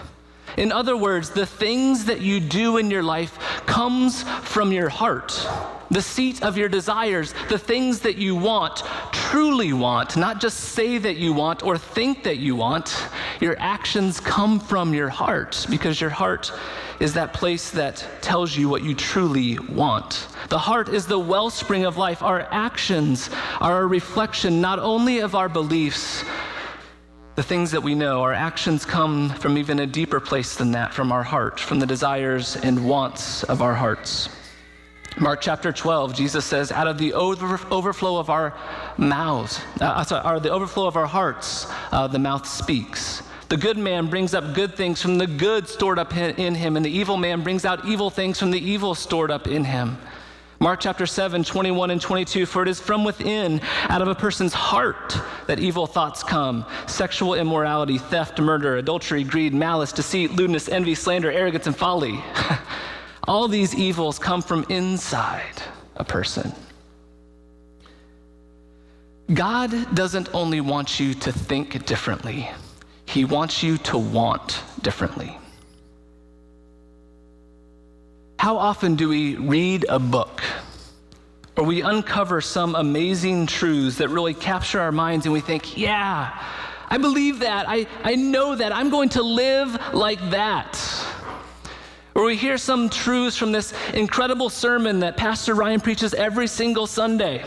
In 0.58 0.72
other 0.72 0.96
words, 0.96 1.30
the 1.30 1.46
things 1.46 2.06
that 2.06 2.22
you 2.22 2.40
do 2.40 2.78
in 2.78 2.92
your 2.92 3.04
life 3.04 3.38
comes 3.66 4.24
from 4.24 4.72
your 4.72 4.90
heart. 4.90 5.48
The 5.92 6.02
seat 6.02 6.44
of 6.44 6.58
your 6.58 6.70
desires, 6.70 7.34
the 7.50 7.60
things 7.60 8.00
that 8.02 8.18
you 8.18 8.36
want, 8.36 8.84
truly 9.12 9.74
want, 9.74 10.18
not 10.18 10.42
just 10.42 10.60
say 10.60 10.98
that 10.98 11.18
you 11.18 11.34
want 11.34 11.64
or 11.64 11.78
think 11.78 12.24
that 12.24 12.38
you 12.38 12.56
want. 12.56 13.08
Your 13.40 13.56
actions 13.60 14.20
come 14.20 14.60
from 14.60 14.94
your 14.94 15.10
heart 15.10 15.66
because 15.70 16.00
your 16.02 16.10
heart 16.10 16.52
is 17.00 17.14
that 17.14 17.34
place 17.34 17.70
that 17.72 18.08
tells 18.22 18.56
you 18.56 18.70
what 18.70 18.84
you 18.84 18.96
truly 18.96 19.60
want. 19.60 20.28
The 20.50 20.58
heart 20.58 20.90
is 20.90 21.06
the 21.06 21.20
wellspring 21.20 21.86
of 21.86 21.98
life. 21.98 22.24
Our 22.24 22.48
actions 22.52 23.30
are 23.60 23.82
a 23.82 23.88
reflection 23.88 24.62
not 24.62 24.80
only 24.80 25.20
of 25.20 25.36
our 25.36 25.50
beliefs, 25.50 26.24
the 27.36 27.44
things 27.44 27.72
that 27.72 27.82
we 27.82 27.96
know, 27.96 28.22
our 28.22 28.34
actions 28.34 28.86
come 28.86 29.30
from 29.30 29.58
even 29.58 29.80
a 29.80 29.88
deeper 29.88 30.20
place 30.20 30.56
than 30.56 30.72
that, 30.72 30.94
from 30.94 31.12
our 31.12 31.24
heart, 31.24 31.60
from 31.60 31.80
the 31.80 31.86
desires 31.86 32.56
and 32.58 32.88
wants 32.88 33.44
of 33.44 33.62
our 33.62 33.74
hearts. 33.74 34.30
Mark 35.20 35.42
chapter 35.42 35.72
12, 35.72 36.16
Jesus 36.16 36.46
says, 36.46 36.72
out 36.72 36.88
of 36.88 36.98
the 36.98 37.14
over, 37.14 37.60
overflow 37.72 38.18
of 38.18 38.30
our 38.30 38.54
mouths, 38.98 39.62
uh, 39.82 40.04
sorry, 40.04 40.40
the 40.40 40.52
overflow 40.52 40.88
of 40.88 40.96
our 40.96 41.06
hearts, 41.06 41.68
uh, 41.92 42.08
the 42.08 42.20
mouth 42.20 42.48
speaks. 42.48 43.24
The 43.50 43.58
good 43.58 43.78
man 43.78 44.08
brings 44.08 44.34
up 44.34 44.56
good 44.56 44.76
things 44.76 45.02
from 45.02 45.18
the 45.18 45.28
good 45.28 45.68
stored 45.68 46.00
up 46.00 46.16
in 46.16 46.56
him, 46.56 46.76
and 46.76 46.86
the 46.86 46.90
evil 46.90 47.18
man 47.18 47.44
brings 47.44 47.66
out 47.66 47.86
evil 47.86 48.10
things 48.10 48.40
from 48.40 48.52
the 48.52 48.60
evil 48.60 48.96
stored 48.96 49.30
up 49.30 49.48
in 49.48 49.64
him. 49.64 49.98
Mark 50.60 50.80
chapter 50.80 51.06
7, 51.06 51.44
21 51.44 51.92
and 51.92 52.02
22 52.02 52.46
For 52.46 52.62
it 52.62 52.68
is 52.68 52.80
from 52.80 53.04
within, 53.04 53.60
out 53.90 54.02
of 54.02 54.08
a 54.08 54.16
person's 54.16 54.54
heart, 54.54 55.18
that 55.48 55.60
evil 55.60 55.88
thoughts 55.88 56.24
come 56.24 56.66
sexual 56.88 57.34
immorality, 57.34 57.98
theft, 57.98 58.40
murder, 58.40 58.78
adultery, 58.78 59.24
greed, 59.24 59.54
malice, 59.54 59.92
deceit, 59.92 60.32
lewdness, 60.32 60.70
envy, 60.70 60.96
slander, 60.96 61.32
arrogance, 61.32 61.68
and 61.68 61.76
folly. 61.76 62.24
All 63.28 63.48
these 63.48 63.74
evils 63.76 64.20
come 64.20 64.42
from 64.42 64.66
inside 64.70 65.62
a 65.96 66.04
person. 66.04 66.54
God 69.34 69.96
doesn't 69.96 70.34
only 70.34 70.62
want 70.62 71.00
you 71.00 71.14
to 71.14 71.32
think 71.32 71.86
differently, 71.86 72.50
He 73.06 73.26
wants 73.26 73.64
you 73.64 73.78
to 73.80 73.98
want 73.98 74.62
differently. 74.82 75.38
How 78.44 78.58
often 78.58 78.96
do 78.96 79.08
we 79.08 79.38
read 79.38 79.86
a 79.88 80.00
book 80.00 80.44
or 81.56 81.64
we 81.64 81.82
uncover 81.82 82.42
some 82.42 82.76
amazing 82.76 83.48
truths 83.48 84.00
that 84.00 84.10
really 84.10 84.34
capture 84.34 84.82
our 84.82 84.92
minds 84.92 85.26
and 85.26 85.32
we 85.32 85.40
think, 85.40 85.78
yeah, 85.78 86.44
I 86.90 86.98
believe 86.98 87.40
that. 87.40 87.70
I, 87.70 87.88
I 88.04 88.16
know 88.16 88.54
that. 88.54 88.76
I'm 88.76 88.90
going 88.90 89.08
to 89.10 89.24
live 89.24 89.80
like 89.94 90.20
that. 90.32 90.78
Or 92.16 92.26
we 92.26 92.36
hear 92.36 92.58
some 92.58 92.90
truths 92.90 93.38
from 93.38 93.54
this 93.54 93.74
incredible 93.94 94.50
sermon 94.50 95.00
that 95.00 95.16
Pastor 95.16 95.54
Ryan 95.54 95.80
preaches 95.80 96.14
every 96.14 96.48
single 96.48 96.86
Sunday. 96.86 97.46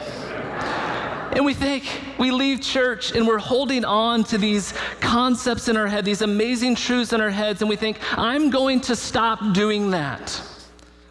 And 1.33 1.45
we 1.45 1.53
think 1.53 1.85
we 2.19 2.31
leave 2.31 2.63
church 2.63 3.13
and 3.15 3.29
we're 3.29 3.37
holding 3.37 3.85
on 3.85 4.25
to 4.25 4.39
these 4.39 4.73
concepts 5.03 5.69
in 5.69 5.77
our 5.77 5.89
head, 5.89 6.07
these 6.07 6.23
amazing 6.23 6.75
truths 6.75 7.13
in 7.13 7.21
our 7.21 7.29
heads, 7.29 7.61
and 7.61 7.69
we 7.69 7.77
think, 7.77 7.99
I'm 8.17 8.49
going 8.49 8.81
to 8.81 8.97
stop 8.97 9.53
doing 9.53 9.91
that. 9.91 10.41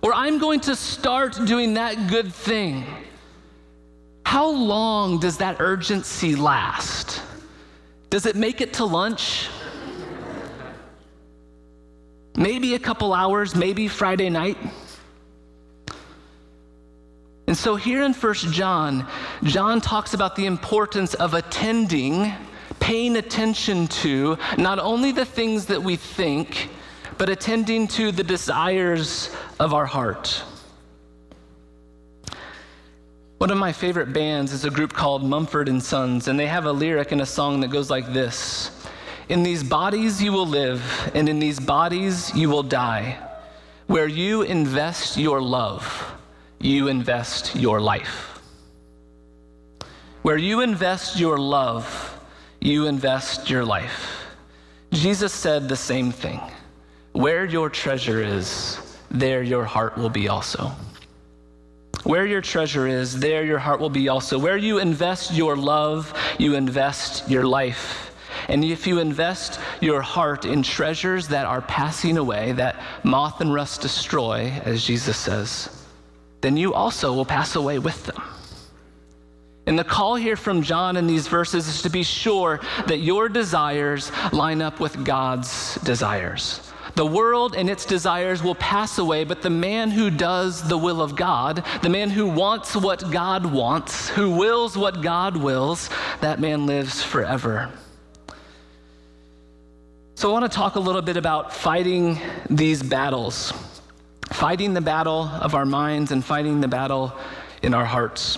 Or 0.05 0.13
I'm 0.13 0.37
going 0.37 0.59
to 0.59 0.75
start 0.75 1.35
doing 1.47 1.73
that 1.73 2.07
good 2.07 2.31
thing. 2.31 2.85
How 4.23 4.47
long 4.47 5.19
does 5.19 5.37
that 5.37 5.55
urgency 5.59 6.35
last? 6.35 7.23
Does 8.11 8.27
it 8.27 8.35
make 8.35 8.61
it 8.61 8.73
to 8.73 8.85
lunch? 8.85 9.49
Maybe 12.37 12.75
a 12.75 12.79
couple 12.79 13.15
hours, 13.15 13.55
maybe 13.55 13.87
Friday 13.87 14.29
night. 14.29 14.59
And 17.47 17.57
so 17.57 17.75
here 17.75 18.03
in 18.03 18.13
First 18.13 18.51
John, 18.51 19.07
John 19.41 19.81
talks 19.81 20.13
about 20.13 20.35
the 20.35 20.45
importance 20.45 21.15
of 21.15 21.33
attending, 21.33 22.31
paying 22.79 23.17
attention 23.17 23.87
to 23.87 24.37
not 24.59 24.77
only 24.77 25.11
the 25.11 25.25
things 25.25 25.65
that 25.65 25.81
we 25.81 25.95
think, 25.95 26.69
but 27.17 27.30
attending 27.30 27.88
to 27.88 28.12
the 28.12 28.23
desires 28.23 29.34
of 29.60 29.73
our 29.73 29.86
heart. 29.86 30.43
One 33.38 33.51
of 33.51 33.58
my 33.58 33.73
favorite 33.73 34.13
bands 34.13 34.54
is 34.54 34.65
a 34.65 34.69
group 34.69 34.93
called 34.93 35.23
Mumford 35.23 35.69
and 35.69 35.84
Sons, 35.84 36.28
and 36.28 36.39
they 36.39 36.47
have 36.47 36.65
a 36.65 36.71
lyric 36.71 37.12
in 37.12 37.21
a 37.21 37.25
song 37.25 37.60
that 37.62 37.69
goes 37.69 37.89
like 37.89 38.12
this 38.13 38.71
In 39.30 39.43
these 39.43 39.63
bodies 39.63 40.23
you 40.23 40.32
will 40.32 40.47
live, 40.47 41.12
and 41.13 41.28
in 41.28 41.39
these 41.39 41.60
bodies 41.60 42.34
you 42.34 42.49
will 42.49 42.63
die. 42.63 43.17
Where 43.88 44.08
you 44.08 44.41
invest 44.41 45.17
your 45.17 45.41
love, 45.41 46.13
you 46.60 46.88
invest 46.88 47.56
your 47.56 47.82
life. 47.82 48.39
Where 50.23 50.38
you 50.38 50.62
invest 50.62 51.19
your 51.19 51.38
love, 51.38 52.19
you 52.60 52.88
invest 52.88 53.49
your 53.49 53.63
life. 53.63 54.25
Jesus 54.91 55.34
said 55.34 55.69
the 55.69 55.75
same 55.75 56.12
thing. 56.12 56.39
Where 57.15 57.45
your 57.45 57.69
treasure 57.69 58.21
is, 58.21 58.78
there 59.10 59.41
your 59.41 59.63
heart 59.63 59.97
will 59.97 60.10
be 60.10 60.28
also. 60.28 60.73
Where 62.04 62.25
your 62.25 62.41
treasure 62.41 62.88
is, 62.88 63.17
there 63.17 63.45
your 63.45 63.58
heart 63.58 63.80
will 63.80 63.89
be 63.89 64.10
also. 64.10 64.38
Where 64.38 64.58
you 64.58 64.80
invest 64.80 65.34
your 65.34 65.56
love, 65.56 66.13
you 66.38 66.56
invest 66.56 67.30
your 67.30 67.45
life. 67.45 68.13
And 68.49 68.65
if 68.65 68.86
you 68.86 68.99
invest 68.99 69.62
your 69.80 70.01
heart 70.01 70.43
in 70.43 70.62
treasures 70.62 71.30
that 71.30 71.45
are 71.45 71.62
passing 71.62 72.17
away, 72.17 72.51
that 72.51 72.75
moth 73.04 73.39
and 73.39 73.54
rust 73.54 73.80
destroy, 73.80 74.51
as 74.65 74.84
Jesus 74.84 75.15
says, 75.15 75.86
then 76.41 76.58
you 76.58 76.73
also 76.73 77.13
will 77.13 77.23
pass 77.23 77.56
away 77.56 77.80
with 77.80 78.06
them. 78.08 78.21
And 79.67 79.80
the 79.80 79.86
call 79.86 80.15
here 80.15 80.36
from 80.36 80.63
John 80.63 80.97
in 80.97 81.08
these 81.08 81.30
verses 81.30 81.69
is 81.69 81.82
to 81.84 81.89
be 81.89 82.04
sure 82.04 82.60
that 82.88 82.97
your 82.97 83.30
desires 83.30 84.12
line 84.34 84.62
up 84.62 84.82
with 84.82 85.06
God's 85.06 85.75
desires. 85.75 86.73
The 86.95 87.05
world 87.05 87.55
and 87.55 87.69
its 87.69 87.86
desires 87.86 88.41
will 88.41 88.55
pass 88.55 88.97
away, 88.97 89.25
but 89.25 89.41
the 89.41 89.49
man 89.49 89.91
who 89.91 90.10
does 90.10 90.65
the 90.65 90.77
will 90.77 91.01
of 91.01 91.15
God, 91.15 91.65
the 91.81 91.89
man 91.89 92.10
who 92.10 92.25
wants 92.25 92.73
what 92.73 93.12
God 93.12 93.45
wants, 93.45 94.10
who 94.10 94.31
wills 94.31 94.77
what 94.77 95.01
God 95.01 95.36
wills, 95.36 95.89
that 96.21 96.39
man 96.39 96.65
lives 96.65 97.03
forever. 97.03 97.69
So, 100.15 100.29
I 100.29 100.31
want 100.31 100.49
to 100.49 100.55
talk 100.55 100.75
a 100.75 100.79
little 100.79 101.01
bit 101.01 101.17
about 101.17 101.53
fighting 101.53 102.17
these 102.49 102.81
battles, 102.81 103.51
fighting 104.31 104.73
the 104.73 104.79
battle 104.79 105.23
of 105.23 105.53
our 105.53 105.65
minds 105.65 106.13
and 106.13 106.23
fighting 106.23 106.62
the 106.62 106.69
battle 106.69 107.13
in 107.62 107.73
our 107.73 107.84
hearts. 107.84 108.38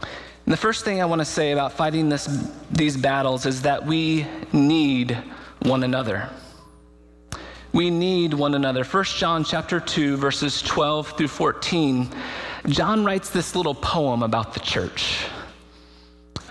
And 0.00 0.52
the 0.52 0.56
first 0.56 0.84
thing 0.84 1.00
I 1.00 1.04
want 1.04 1.20
to 1.20 1.24
say 1.24 1.52
about 1.52 1.72
fighting 1.72 2.08
this, 2.08 2.26
these 2.72 2.96
battles 2.96 3.46
is 3.46 3.62
that 3.62 3.86
we 3.86 4.26
need 4.52 5.16
one 5.62 5.84
another. 5.84 6.28
We 7.74 7.90
need 7.90 8.34
one 8.34 8.54
another. 8.54 8.84
1 8.84 9.04
John 9.16 9.42
chapter 9.42 9.80
2 9.80 10.16
verses 10.16 10.62
12 10.62 11.18
through 11.18 11.26
14. 11.26 12.08
John 12.68 13.04
writes 13.04 13.30
this 13.30 13.56
little 13.56 13.74
poem 13.74 14.22
about 14.22 14.54
the 14.54 14.60
church. 14.60 15.26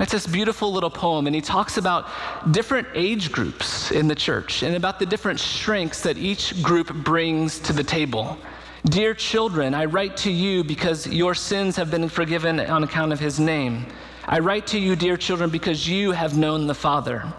It's 0.02 0.12
this 0.12 0.28
beautiful 0.28 0.74
little 0.74 0.90
poem, 0.90 1.26
and 1.26 1.34
he 1.34 1.40
talks 1.40 1.78
about 1.78 2.10
different 2.52 2.90
age 2.94 3.32
groups 3.32 3.90
in 3.92 4.10
the 4.10 4.16
church 4.16 4.64
and 4.64 4.76
about 4.76 5.00
the 5.00 5.06
different 5.06 5.40
strengths 5.40 6.02
that 6.02 6.18
each 6.18 6.62
group 6.62 6.94
brings 6.94 7.58
to 7.60 7.72
the 7.72 7.86
table. 7.86 8.38
Dear 8.84 9.14
children, 9.14 9.74
I 9.74 9.86
write 9.86 10.18
to 10.18 10.30
you 10.30 10.62
because 10.62 11.08
your 11.08 11.36
sins 11.36 11.78
have 11.78 11.90
been 11.90 12.10
forgiven 12.10 12.60
on 12.60 12.84
account 12.84 13.14
of 13.14 13.22
his 13.22 13.40
name. 13.40 13.86
I 14.26 14.40
write 14.40 14.68
to 14.68 14.78
you, 14.78 14.98
dear 14.98 15.16
children, 15.16 15.50
because 15.50 15.88
you 15.88 16.12
have 16.12 16.38
known 16.38 16.68
the 16.68 16.76
Father. 16.76 17.32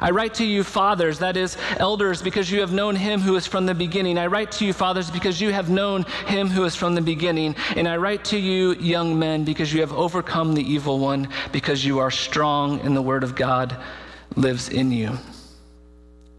I 0.00 0.10
write 0.10 0.34
to 0.34 0.44
you, 0.44 0.64
fathers, 0.64 1.18
that 1.20 1.36
is, 1.36 1.56
elders, 1.76 2.22
because 2.22 2.50
you 2.50 2.60
have 2.60 2.72
known 2.72 2.96
him 2.96 3.20
who 3.20 3.36
is 3.36 3.46
from 3.46 3.66
the 3.66 3.74
beginning. 3.74 4.18
I 4.18 4.26
write 4.26 4.52
to 4.52 4.66
you, 4.66 4.72
fathers, 4.72 5.10
because 5.10 5.40
you 5.40 5.52
have 5.52 5.70
known 5.70 6.04
him 6.26 6.48
who 6.48 6.64
is 6.64 6.74
from 6.74 6.94
the 6.94 7.00
beginning. 7.00 7.56
And 7.76 7.88
I 7.88 7.96
write 7.96 8.24
to 8.26 8.38
you, 8.38 8.74
young 8.74 9.18
men, 9.18 9.44
because 9.44 9.72
you 9.72 9.80
have 9.80 9.92
overcome 9.92 10.54
the 10.54 10.62
evil 10.62 10.98
one, 10.98 11.28
because 11.52 11.84
you 11.84 11.98
are 11.98 12.10
strong 12.10 12.80
and 12.80 12.96
the 12.96 13.02
word 13.02 13.24
of 13.24 13.34
God 13.34 13.76
lives 14.36 14.68
in 14.68 14.90
you. 14.90 15.18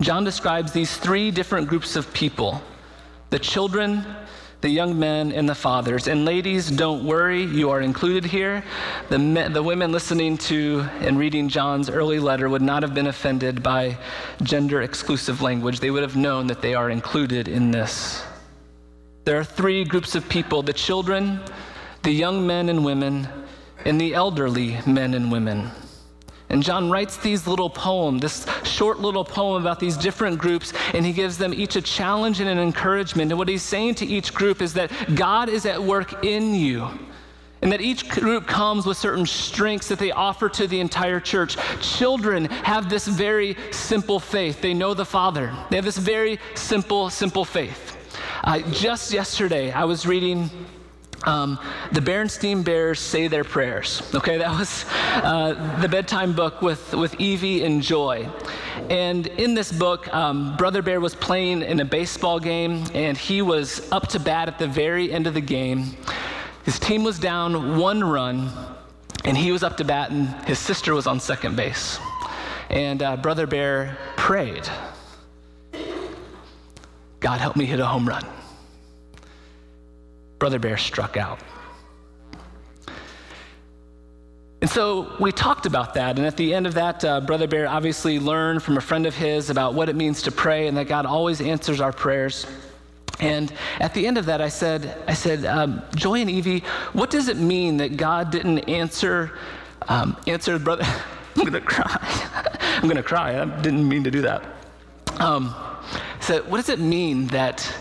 John 0.02 0.24
describes 0.24 0.72
these 0.72 0.96
three 0.98 1.32
different 1.32 1.68
groups 1.68 1.96
of 1.96 2.14
people 2.14 2.62
the 3.32 3.40
children, 3.40 4.06
the 4.66 4.72
young 4.72 4.98
men 4.98 5.32
and 5.32 5.48
the 5.48 5.54
fathers. 5.54 6.08
And 6.08 6.26
ladies, 6.26 6.72
don't 6.72 7.06
worry, 7.06 7.44
you 7.44 7.70
are 7.70 7.82
included 7.82 8.26
here. 8.26 8.64
The, 9.10 9.52
the 9.54 9.62
women 9.62 9.92
listening 9.92 10.40
to 10.50 10.90
and 11.02 11.20
reading 11.20 11.50
John's 11.50 11.88
early 11.88 12.18
letter 12.18 12.50
would 12.50 12.64
not 12.64 12.82
have 12.82 12.96
been 12.96 13.06
offended 13.06 13.62
by 13.62 13.96
gender 14.42 14.82
exclusive 14.82 15.44
language. 15.44 15.80
They 15.80 15.92
would 15.92 16.02
have 16.02 16.16
known 16.16 16.48
that 16.48 16.64
they 16.64 16.74
are 16.74 16.90
included 16.90 17.48
in 17.48 17.70
this. 17.70 18.26
There 19.26 19.40
are 19.40 19.44
three 19.44 19.84
groups 19.84 20.16
of 20.16 20.28
people 20.30 20.64
the 20.64 20.74
children, 20.74 21.42
the 22.02 22.12
young 22.12 22.48
men 22.48 22.68
and 22.70 22.84
women, 22.84 23.28
and 23.86 24.02
the 24.02 24.16
elderly 24.16 24.80
men 24.88 25.14
and 25.14 25.32
women. 25.32 25.70
And 26.50 26.62
John 26.62 26.92
writes 26.92 27.18
these 27.18 27.48
little 27.48 27.70
poems, 27.70 28.22
this 28.22 28.46
short 28.64 29.00
little 29.00 29.26
poem 29.26 29.62
about 29.62 29.80
these 29.80 29.98
different 29.98 30.38
groups, 30.38 30.74
and 30.94 31.06
he 31.06 31.12
gives 31.12 31.38
them 31.38 31.54
each 31.54 31.76
a 31.76 31.82
challenge 31.82 32.40
and 32.40 32.50
an 32.50 32.60
encouragement. 32.60 33.32
And 33.32 33.40
what 33.40 33.50
he's 33.50 33.64
saying 33.64 33.96
to 33.96 34.06
each 34.06 34.34
group 34.34 34.62
is 34.62 34.74
that 34.74 34.92
God 35.16 35.50
is 35.50 35.66
at 35.66 35.82
work 35.82 36.24
in 36.24 36.54
you. 36.54 36.88
And 37.62 37.72
that 37.72 37.82
each 37.82 38.10
group 38.10 38.46
comes 38.46 38.86
with 38.86 38.96
certain 38.96 39.26
strengths 39.26 39.88
that 39.88 39.98
they 39.98 40.12
offer 40.12 40.50
to 40.50 40.68
the 40.68 40.80
entire 40.80 41.20
church. 41.20 41.58
Children 41.82 42.46
have 42.46 42.90
this 42.90 43.08
very 43.08 43.58
simple 43.72 44.20
faith. 44.20 44.62
They 44.62 44.74
know 44.74 44.94
the 44.94 45.06
Father. 45.06 45.52
They 45.72 45.78
have 45.78 45.86
this 45.86 45.98
very 45.98 46.40
simple, 46.54 47.10
simple 47.10 47.44
faith. 47.44 47.98
Uh, 48.44 48.60
just 48.72 49.12
yesterday, 49.12 49.72
I 49.72 49.86
was 49.86 50.06
reading 50.06 50.52
um, 51.24 51.60
the 51.92 52.02
Berenstain 52.02 52.64
Bears 52.64 53.00
say 53.00 53.28
their 53.28 53.44
prayers. 53.44 54.02
Okay, 54.14 54.38
that 54.38 54.58
was 54.58 54.86
uh, 55.16 55.80
the 55.82 55.88
bedtime 55.88 56.34
book 56.34 56.62
with, 56.62 56.94
with 56.94 57.20
Evie 57.20 57.64
and 57.64 57.82
Joy. 57.82 58.30
And 58.90 59.28
in 59.28 59.54
this 59.54 59.72
book, 59.72 60.14
um, 60.14 60.56
Brother 60.58 60.82
Bear 60.82 61.00
was 61.00 61.16
playing 61.16 61.62
in 61.62 61.80
a 61.80 61.86
baseball 61.86 62.40
game, 62.40 62.86
and 62.94 63.18
he 63.18 63.42
was 63.42 63.92
up 63.92 64.08
to 64.10 64.20
bat 64.20 64.48
at 64.48 64.60
the 64.60 64.68
very 64.68 65.12
end 65.12 65.28
of 65.28 65.34
the 65.34 65.42
game. 65.42 65.98
His 66.64 66.80
team 66.80 67.04
was 67.04 67.20
down 67.20 67.78
one 67.78 68.04
run, 68.04 68.52
and 69.24 69.38
he 69.38 69.52
was 69.52 69.64
up 69.64 69.78
to 69.78 69.84
bat, 69.84 70.12
and 70.12 70.28
his 70.46 70.60
sister 70.60 70.94
was 70.94 71.08
on 71.08 71.20
second 71.20 71.56
base. 71.56 72.00
And 72.70 73.02
uh, 73.02 73.18
Brother 73.18 73.48
Bear 73.48 73.98
prayed 74.18 74.68
God, 77.26 77.40
help 77.40 77.56
me 77.56 77.66
hit 77.66 77.80
a 77.80 77.86
home 77.88 78.08
run. 78.08 78.24
Brother 80.40 80.60
Bear 80.60 80.78
struck 80.78 81.18
out. 81.18 81.40
And 84.62 84.70
so 84.70 85.16
we 85.20 85.32
talked 85.32 85.66
about 85.66 85.94
that. 85.94 86.18
And 86.18 86.26
at 86.26 86.38
the 86.38 86.54
end 86.54 86.66
of 86.66 86.74
that, 86.74 87.06
uh, 87.06 87.22
Brother 87.22 87.48
Bear 87.48 87.68
obviously 87.68 88.20
learned 88.20 88.64
from 88.64 88.78
a 88.78 88.82
friend 88.82 89.06
of 89.06 89.16
his 89.16 89.50
about 89.50 89.76
what 89.76 89.90
it 89.90 89.96
means 89.96 90.24
to 90.24 90.32
pray 90.32 90.68
and 90.68 90.76
that 90.78 90.88
God 90.88 91.06
always 91.06 91.40
answers 91.40 91.80
our 91.82 91.94
prayers. 91.94 92.48
And 93.20 93.54
at 93.80 93.94
the 93.94 94.08
end 94.08 94.18
of 94.18 94.26
that, 94.26 94.42
I 94.42 94.50
said, 94.50 94.98
I 95.08 95.14
said, 95.14 95.46
um, 95.46 95.84
Joy 95.96 96.22
and 96.22 96.30
Evie, 96.30 96.64
what 96.94 97.10
does 97.10 97.28
it 97.28 97.38
mean 97.38 97.78
that 97.78 97.96
God 97.96 98.32
didn't 98.32 98.60
answer, 98.68 99.38
um, 99.88 100.18
answer 100.28 100.58
brother? 100.58 100.84
I'm 101.36 101.44
gonna 101.44 101.62
cry. 101.62 102.58
I'm 102.82 102.88
gonna 102.88 103.04
cry. 103.04 103.42
I 103.42 103.46
didn't 103.62 103.88
mean 103.88 104.04
to 104.04 104.12
do 104.12 104.22
that. 104.22 104.44
Um, 105.20 105.54
so, 106.22 106.42
what 106.44 106.58
does 106.58 106.70
it 106.70 106.80
mean 106.80 107.28
that 107.28 107.72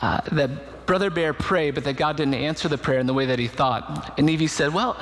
uh, 0.00 0.20
that 0.32 0.50
Brother 0.86 1.10
Bear 1.10 1.34
prayed, 1.34 1.74
but 1.74 1.84
that 1.84 1.96
God 1.96 2.16
didn't 2.16 2.34
answer 2.34 2.68
the 2.68 2.78
prayer 2.78 3.00
in 3.00 3.06
the 3.06 3.14
way 3.14 3.26
that 3.26 3.38
he 3.38 3.48
thought. 3.48 4.18
And 4.18 4.30
Evie 4.30 4.46
said, 4.46 4.72
Well, 4.72 4.96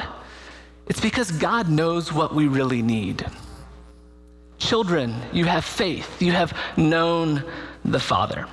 it's 0.87 1.01
because 1.01 1.31
God 1.31 1.69
knows 1.69 2.13
what 2.13 2.35
we 2.35 2.49
really 2.49 2.83
need. 2.83 3.25
Children, 4.59 5.15
you 5.33 5.45
have 5.45 5.65
faith, 5.65 6.23
you 6.23 6.33
have 6.33 6.57
known 6.77 7.45
the 7.85 8.01
Father. 8.01 8.47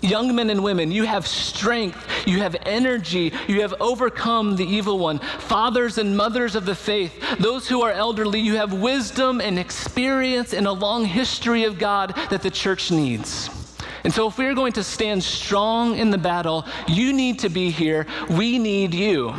Young 0.00 0.34
men 0.34 0.50
and 0.50 0.62
women, 0.62 0.92
you 0.92 1.04
have 1.04 1.26
strength, 1.26 2.06
you 2.26 2.38
have 2.40 2.54
energy, 2.66 3.32
you 3.48 3.62
have 3.62 3.74
overcome 3.80 4.54
the 4.54 4.64
evil 4.64 4.98
one. 4.98 5.18
Fathers 5.18 5.96
and 5.96 6.14
mothers 6.14 6.54
of 6.54 6.66
the 6.66 6.74
faith, 6.74 7.38
those 7.38 7.66
who 7.66 7.80
are 7.82 7.92
elderly, 7.92 8.38
you 8.38 8.56
have 8.56 8.74
wisdom 8.74 9.40
and 9.40 9.58
experience 9.58 10.52
and 10.52 10.66
a 10.66 10.72
long 10.72 11.06
history 11.06 11.64
of 11.64 11.78
God 11.78 12.14
that 12.28 12.42
the 12.42 12.50
church 12.50 12.90
needs. 12.90 13.63
And 14.04 14.12
so, 14.12 14.28
if 14.28 14.38
we're 14.38 14.54
going 14.54 14.74
to 14.74 14.84
stand 14.84 15.24
strong 15.24 15.96
in 15.96 16.10
the 16.10 16.18
battle, 16.18 16.66
you 16.86 17.12
need 17.12 17.38
to 17.40 17.48
be 17.48 17.70
here. 17.70 18.06
We 18.30 18.58
need 18.58 18.94
you. 18.94 19.34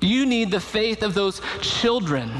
You 0.00 0.26
need 0.26 0.50
the 0.50 0.60
faith 0.60 1.02
of 1.02 1.14
those 1.14 1.40
children 1.60 2.30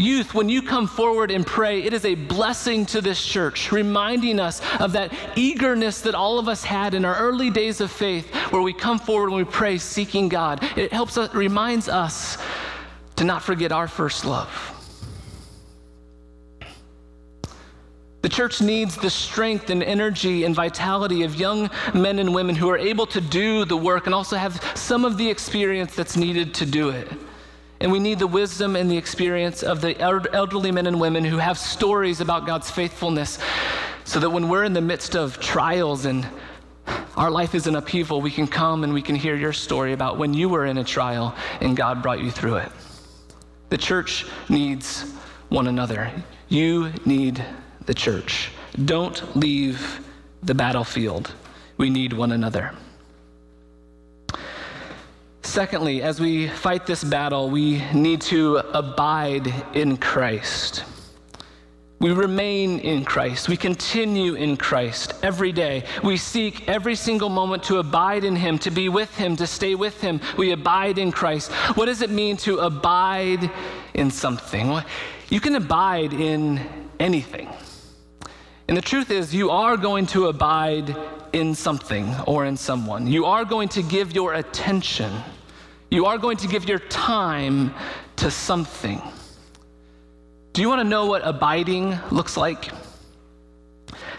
Youth, 0.00 0.32
when 0.32 0.48
you 0.48 0.62
come 0.62 0.86
forward 0.86 1.30
and 1.30 1.46
pray, 1.46 1.82
it 1.82 1.92
is 1.92 2.06
a 2.06 2.14
blessing 2.14 2.86
to 2.86 3.02
this 3.02 3.22
church, 3.22 3.70
reminding 3.70 4.40
us 4.40 4.62
of 4.80 4.92
that 4.92 5.12
eagerness 5.36 6.00
that 6.00 6.14
all 6.14 6.38
of 6.38 6.48
us 6.48 6.64
had 6.64 6.94
in 6.94 7.04
our 7.04 7.16
early 7.16 7.50
days 7.50 7.82
of 7.82 7.90
faith, 7.90 8.34
where 8.50 8.62
we 8.62 8.72
come 8.72 8.98
forward 8.98 9.26
and 9.26 9.36
we 9.36 9.44
pray, 9.44 9.76
seeking 9.76 10.30
God. 10.30 10.64
It 10.74 10.90
helps 10.90 11.18
us, 11.18 11.34
reminds 11.34 11.86
us 11.90 12.38
to 13.16 13.24
not 13.24 13.42
forget 13.42 13.72
our 13.72 13.86
first 13.86 14.24
love. 14.24 14.79
Church 18.30 18.60
needs 18.62 18.96
the 18.96 19.10
strength 19.10 19.70
and 19.70 19.82
energy 19.82 20.44
and 20.44 20.54
vitality 20.54 21.22
of 21.22 21.34
young 21.34 21.68
men 21.92 22.18
and 22.18 22.34
women 22.34 22.54
who 22.54 22.70
are 22.70 22.78
able 22.78 23.06
to 23.06 23.20
do 23.20 23.64
the 23.64 23.76
work 23.76 24.06
and 24.06 24.14
also 24.14 24.36
have 24.36 24.62
some 24.74 25.04
of 25.04 25.18
the 25.18 25.28
experience 25.28 25.94
that's 25.94 26.16
needed 26.16 26.54
to 26.54 26.66
do 26.66 26.90
it. 26.90 27.08
And 27.80 27.90
we 27.90 27.98
need 27.98 28.18
the 28.18 28.26
wisdom 28.26 28.76
and 28.76 28.90
the 28.90 28.96
experience 28.96 29.62
of 29.62 29.80
the 29.80 29.98
elderly 30.00 30.70
men 30.70 30.86
and 30.86 31.00
women 31.00 31.24
who 31.24 31.38
have 31.38 31.58
stories 31.58 32.20
about 32.20 32.46
God's 32.46 32.70
faithfulness 32.70 33.38
so 34.04 34.20
that 34.20 34.30
when 34.30 34.48
we're 34.48 34.64
in 34.64 34.72
the 34.72 34.80
midst 34.80 35.16
of 35.16 35.38
trials 35.40 36.04
and 36.04 36.26
our 37.16 37.30
life 37.30 37.54
is 37.54 37.66
in 37.66 37.76
upheaval, 37.76 38.20
we 38.20 38.30
can 38.30 38.46
come 38.46 38.84
and 38.84 38.92
we 38.92 39.02
can 39.02 39.14
hear 39.14 39.34
your 39.34 39.52
story 39.52 39.92
about 39.92 40.18
when 40.18 40.34
you 40.34 40.48
were 40.48 40.66
in 40.66 40.78
a 40.78 40.84
trial 40.84 41.34
and 41.60 41.76
God 41.76 42.02
brought 42.02 42.20
you 42.20 42.30
through 42.30 42.56
it. 42.56 42.70
The 43.70 43.78
church 43.78 44.26
needs 44.48 45.02
one 45.48 45.66
another. 45.66 46.10
You 46.48 46.92
need 47.06 47.44
the 47.90 47.94
church. 47.94 48.52
Don't 48.84 49.36
leave 49.36 50.00
the 50.44 50.54
battlefield. 50.54 51.34
We 51.76 51.90
need 51.90 52.12
one 52.12 52.30
another. 52.30 52.70
Secondly, 55.42 56.00
as 56.00 56.20
we 56.20 56.46
fight 56.46 56.86
this 56.86 57.02
battle, 57.02 57.50
we 57.50 57.82
need 57.92 58.20
to 58.20 58.58
abide 58.58 59.52
in 59.74 59.96
Christ. 59.96 60.84
We 61.98 62.12
remain 62.12 62.78
in 62.78 63.04
Christ. 63.04 63.48
We 63.48 63.56
continue 63.56 64.34
in 64.34 64.56
Christ 64.56 65.14
every 65.24 65.50
day. 65.50 65.82
We 66.04 66.16
seek 66.16 66.68
every 66.68 66.94
single 66.94 67.28
moment 67.28 67.64
to 67.64 67.78
abide 67.78 68.22
in 68.22 68.36
Him, 68.36 68.56
to 68.60 68.70
be 68.70 68.88
with 68.88 69.12
Him, 69.16 69.34
to 69.34 69.48
stay 69.48 69.74
with 69.74 70.00
Him. 70.00 70.20
We 70.38 70.52
abide 70.52 70.96
in 70.98 71.10
Christ. 71.10 71.50
What 71.74 71.86
does 71.86 72.02
it 72.02 72.10
mean 72.10 72.36
to 72.46 72.58
abide 72.58 73.50
in 73.94 74.12
something? 74.12 74.80
You 75.28 75.40
can 75.40 75.56
abide 75.56 76.12
in 76.12 76.60
anything. 77.00 77.48
And 78.70 78.78
the 78.78 78.82
truth 78.82 79.10
is, 79.10 79.34
you 79.34 79.50
are 79.50 79.76
going 79.76 80.06
to 80.06 80.28
abide 80.28 80.96
in 81.34 81.54
something 81.54 82.14
or 82.26 82.46
in 82.46 82.56
someone. 82.56 83.06
You 83.06 83.26
are 83.26 83.44
going 83.44 83.68
to 83.70 83.82
give 83.82 84.12
your 84.12 84.32
attention 84.32 85.12
you 85.90 86.06
are 86.06 86.18
going 86.18 86.36
to 86.36 86.46
give 86.46 86.68
your 86.68 86.78
time 86.78 87.74
to 88.16 88.30
something. 88.30 89.02
Do 90.52 90.62
you 90.62 90.68
want 90.68 90.80
to 90.80 90.88
know 90.88 91.06
what 91.06 91.22
abiding 91.24 91.98
looks 92.12 92.36
like? 92.36 92.70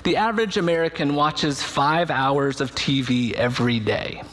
The 0.04 0.18
average 0.18 0.58
American 0.58 1.16
watches 1.16 1.64
five 1.64 2.12
hours 2.12 2.60
of 2.60 2.76
TV 2.76 3.32
every 3.34 3.80
day. 3.80 4.24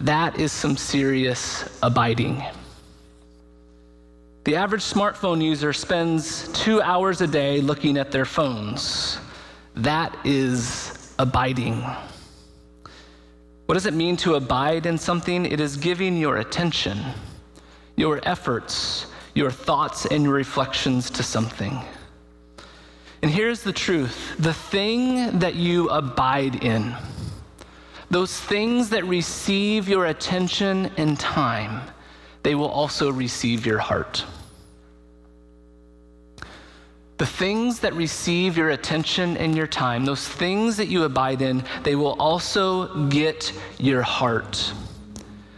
That 0.00 0.38
is 0.40 0.50
some 0.50 0.78
serious 0.78 1.78
abiding. 1.82 2.42
The 4.44 4.56
average 4.56 4.82
smartphone 4.82 5.42
user 5.42 5.72
spends 5.74 6.48
two 6.52 6.80
hours 6.80 7.20
a 7.20 7.26
day 7.26 7.60
looking 7.60 7.98
at 7.98 8.12
their 8.12 8.24
phones. 8.24 9.18
That 9.76 10.16
is 10.24 11.14
abiding. 11.18 11.84
What 13.66 13.74
does 13.74 13.86
it 13.86 13.94
mean 13.94 14.16
to 14.18 14.34
abide 14.34 14.86
in 14.86 14.96
something? 14.96 15.44
It 15.44 15.60
is 15.60 15.76
giving 15.76 16.16
your 16.16 16.38
attention, 16.38 16.98
your 17.96 18.20
efforts, 18.22 19.06
your 19.34 19.50
thoughts, 19.50 20.06
and 20.06 20.24
your 20.24 20.32
reflections 20.32 21.10
to 21.10 21.22
something. 21.22 21.78
And 23.22 23.30
here's 23.30 23.62
the 23.62 23.72
truth 23.72 24.36
the 24.38 24.54
thing 24.54 25.40
that 25.40 25.56
you 25.56 25.90
abide 25.90 26.62
in, 26.64 26.94
those 28.10 28.38
things 28.38 28.90
that 28.90 29.04
receive 29.04 29.88
your 29.88 30.06
attention 30.06 30.90
and 30.96 31.18
time, 31.18 31.82
they 32.44 32.54
will 32.54 32.68
also 32.68 33.10
receive 33.10 33.66
your 33.66 33.78
heart. 33.78 34.24
The 37.18 37.26
things 37.26 37.80
that 37.80 37.94
receive 37.94 38.58
your 38.58 38.70
attention 38.70 39.36
and 39.38 39.56
your 39.56 39.66
time, 39.66 40.04
those 40.04 40.26
things 40.28 40.76
that 40.76 40.88
you 40.88 41.04
abide 41.04 41.40
in, 41.40 41.64
they 41.82 41.96
will 41.96 42.14
also 42.20 43.08
get 43.08 43.52
your 43.78 44.02
heart. 44.02 44.72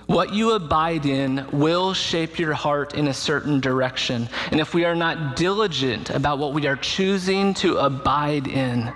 What 0.07 0.33
you 0.33 0.53
abide 0.53 1.05
in 1.05 1.47
will 1.53 1.93
shape 1.93 2.39
your 2.39 2.55
heart 2.55 2.95
in 2.95 3.09
a 3.09 3.15
certain 3.15 3.61
direction. 3.61 4.29
And 4.51 4.61
if 4.61 4.73
we 4.73 4.85
are 4.85 4.95
not 4.95 5.37
diligent 5.37 6.11
about 6.11 6.39
what 6.39 6.55
we 6.55 6.67
are 6.67 6.77
choosing 6.77 7.53
to 7.55 7.77
abide 7.77 8.47
in, 8.47 8.91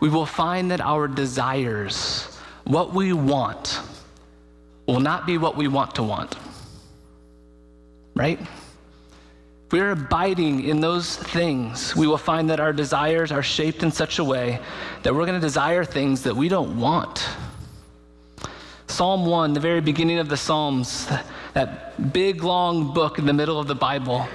we 0.00 0.08
will 0.08 0.24
find 0.24 0.70
that 0.70 0.80
our 0.80 1.08
desires, 1.08 2.38
what 2.64 2.94
we 2.94 3.12
want, 3.12 3.80
will 4.86 5.00
not 5.00 5.26
be 5.26 5.38
what 5.38 5.56
we 5.56 5.68
want 5.68 5.96
to 5.96 6.02
want. 6.02 6.36
Right? 8.14 8.40
If 9.66 9.72
we 9.72 9.80
are 9.80 9.90
abiding 9.90 10.62
in 10.62 10.80
those 10.80 11.16
things, 11.16 11.96
we 11.96 12.06
will 12.06 12.18
find 12.18 12.48
that 12.50 12.60
our 12.60 12.72
desires 12.72 13.32
are 13.32 13.42
shaped 13.42 13.82
in 13.82 13.90
such 13.90 14.20
a 14.20 14.24
way 14.24 14.60
that 15.02 15.12
we're 15.12 15.26
going 15.26 15.40
to 15.40 15.44
desire 15.44 15.84
things 15.84 16.22
that 16.22 16.36
we 16.36 16.48
don't 16.48 16.78
want. 16.78 17.28
Psalm 18.86 19.26
1, 19.26 19.54
the 19.54 19.60
very 19.60 19.80
beginning 19.80 20.18
of 20.18 20.28
the 20.28 20.36
Psalms, 20.36 21.08
that 21.54 22.12
big 22.12 22.44
long 22.44 22.94
book 22.94 23.18
in 23.18 23.26
the 23.26 23.32
middle 23.32 23.58
of 23.58 23.66
the 23.66 23.74
Bible, 23.74 24.28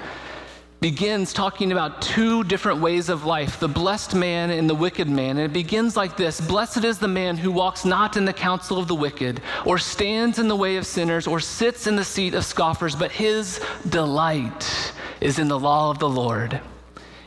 begins 0.82 1.32
talking 1.32 1.72
about 1.72 2.02
two 2.02 2.44
different 2.44 2.82
ways 2.82 3.08
of 3.08 3.24
life 3.24 3.60
the 3.60 3.68
blessed 3.68 4.16
man 4.16 4.50
and 4.50 4.68
the 4.68 4.74
wicked 4.74 5.08
man. 5.08 5.38
And 5.38 5.42
it 5.42 5.54
begins 5.54 5.96
like 5.96 6.18
this 6.18 6.42
Blessed 6.42 6.84
is 6.84 6.98
the 6.98 7.08
man 7.08 7.38
who 7.38 7.52
walks 7.52 7.86
not 7.86 8.18
in 8.18 8.26
the 8.26 8.34
counsel 8.34 8.80
of 8.80 8.88
the 8.88 8.96
wicked, 8.96 9.42
or 9.64 9.78
stands 9.78 10.40
in 10.40 10.48
the 10.48 10.56
way 10.56 10.78
of 10.78 10.88
sinners, 10.88 11.28
or 11.28 11.40
sits 11.40 11.86
in 11.86 11.96
the 11.96 12.04
seat 12.04 12.34
of 12.34 12.44
scoffers, 12.44 12.96
but 12.96 13.12
his 13.12 13.64
delight 13.90 14.94
is 15.22 15.38
in 15.38 15.48
the 15.48 15.60
law 15.60 15.92
of 15.92 16.00
the 16.00 16.10
Lord, 16.10 16.60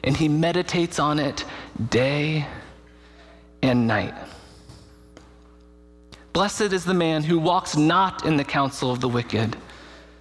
and 0.03 0.17
he 0.17 0.29
meditates 0.29 0.99
on 0.99 1.21
it 1.21 1.45
day 1.91 2.47
and 3.63 3.87
night. 3.87 4.15
Blessed 6.33 6.73
is 6.73 6.85
the 6.85 6.93
man 6.93 7.23
who 7.23 7.39
walks 7.39 7.77
not 7.77 8.27
in 8.27 8.37
the 8.37 8.43
counsel 8.43 8.91
of 8.91 9.01
the 9.01 9.09
wicked. 9.09 9.57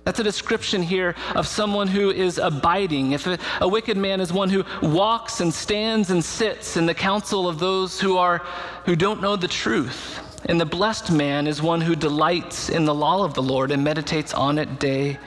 That's 0.04 0.20
a 0.20 0.24
description 0.24 0.82
here 0.82 1.16
of 1.34 1.48
someone 1.48 1.88
who 1.88 2.12
is 2.12 2.38
abiding. 2.38 3.14
If 3.14 3.26
a, 3.26 3.40
a, 3.62 3.68
wicked 3.68 3.96
man 3.96 4.20
is 4.20 4.34
one 4.34 4.50
who 4.50 4.66
walks 4.82 5.40
and 5.40 5.54
stands 5.54 6.10
and 6.10 6.24
sits 6.24 6.76
in 6.76 6.86
the 6.86 6.94
counsel 6.94 7.48
of 7.48 7.58
those 7.60 8.02
who 8.02 8.18
are 8.18 8.40
who 8.86 8.98
don't 8.98 9.22
know 9.22 9.38
the 9.38 9.48
truth. 9.48 10.20
And 10.46 10.60
the 10.60 10.66
blessed 10.66 11.10
man 11.10 11.48
is 11.48 11.62
one 11.62 11.80
who 11.80 11.96
delights 11.96 12.68
in 12.68 12.84
the 12.84 12.94
law 12.94 13.24
of 13.24 13.34
the 13.34 13.42
Lord 13.42 13.72
and 13.72 13.82
meditates 13.82 14.34
on 14.34 14.58
it 14.58 14.78
day 14.78 15.18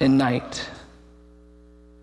and 0.00 0.18
night. 0.18 0.68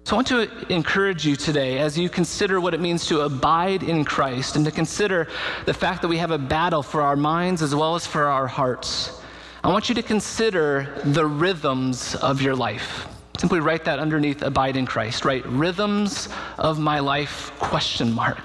So 0.06 0.16
I 0.16 0.16
want 0.16 0.28
to 0.28 0.74
encourage 0.74 1.26
you 1.26 1.36
today 1.36 1.80
as 1.80 1.98
you 1.98 2.10
consider 2.10 2.62
what 2.62 2.74
it 2.74 2.80
means 2.80 3.06
to 3.08 3.22
abide 3.22 3.84
in 3.84 4.06
Christ 4.06 4.56
and 4.56 4.64
to 4.66 4.72
consider 4.72 5.28
the 5.66 5.74
fact 5.74 6.02
that 6.02 6.08
we 6.08 6.18
have 6.18 6.32
a 6.32 6.38
battle 6.38 6.82
for 6.82 7.02
our 7.02 7.18
minds 7.18 7.62
as 7.62 7.76
well 7.76 7.96
as 7.96 8.08
for 8.08 8.28
our 8.28 8.48
hearts. 8.48 9.21
I 9.64 9.70
want 9.70 9.90
you 9.90 9.96
to 9.96 10.02
consider 10.02 10.92
the 11.06 11.24
rhythms 11.24 12.16
of 12.16 12.42
your 12.42 12.56
life. 12.56 13.08
Simply 13.38 13.60
write 13.60 13.86
that 13.86 14.00
underneath 14.00 14.42
abide 14.42 14.76
in 14.76 14.88
Christ, 14.88 15.24
Write 15.24 15.46
Rhythms 15.46 16.30
of 16.58 16.80
my 16.80 17.00
life 17.00 17.52
question 17.60 18.12
mark. 18.12 18.42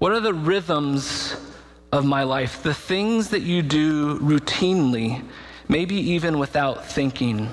What 0.00 0.10
are 0.10 0.18
the 0.18 0.34
rhythms 0.34 1.36
of 1.92 2.04
my 2.04 2.24
life? 2.24 2.64
The 2.64 2.74
things 2.74 3.28
that 3.28 3.42
you 3.42 3.62
do 3.62 4.18
routinely, 4.18 5.24
maybe 5.68 5.94
even 5.94 6.40
without 6.40 6.84
thinking. 6.84 7.48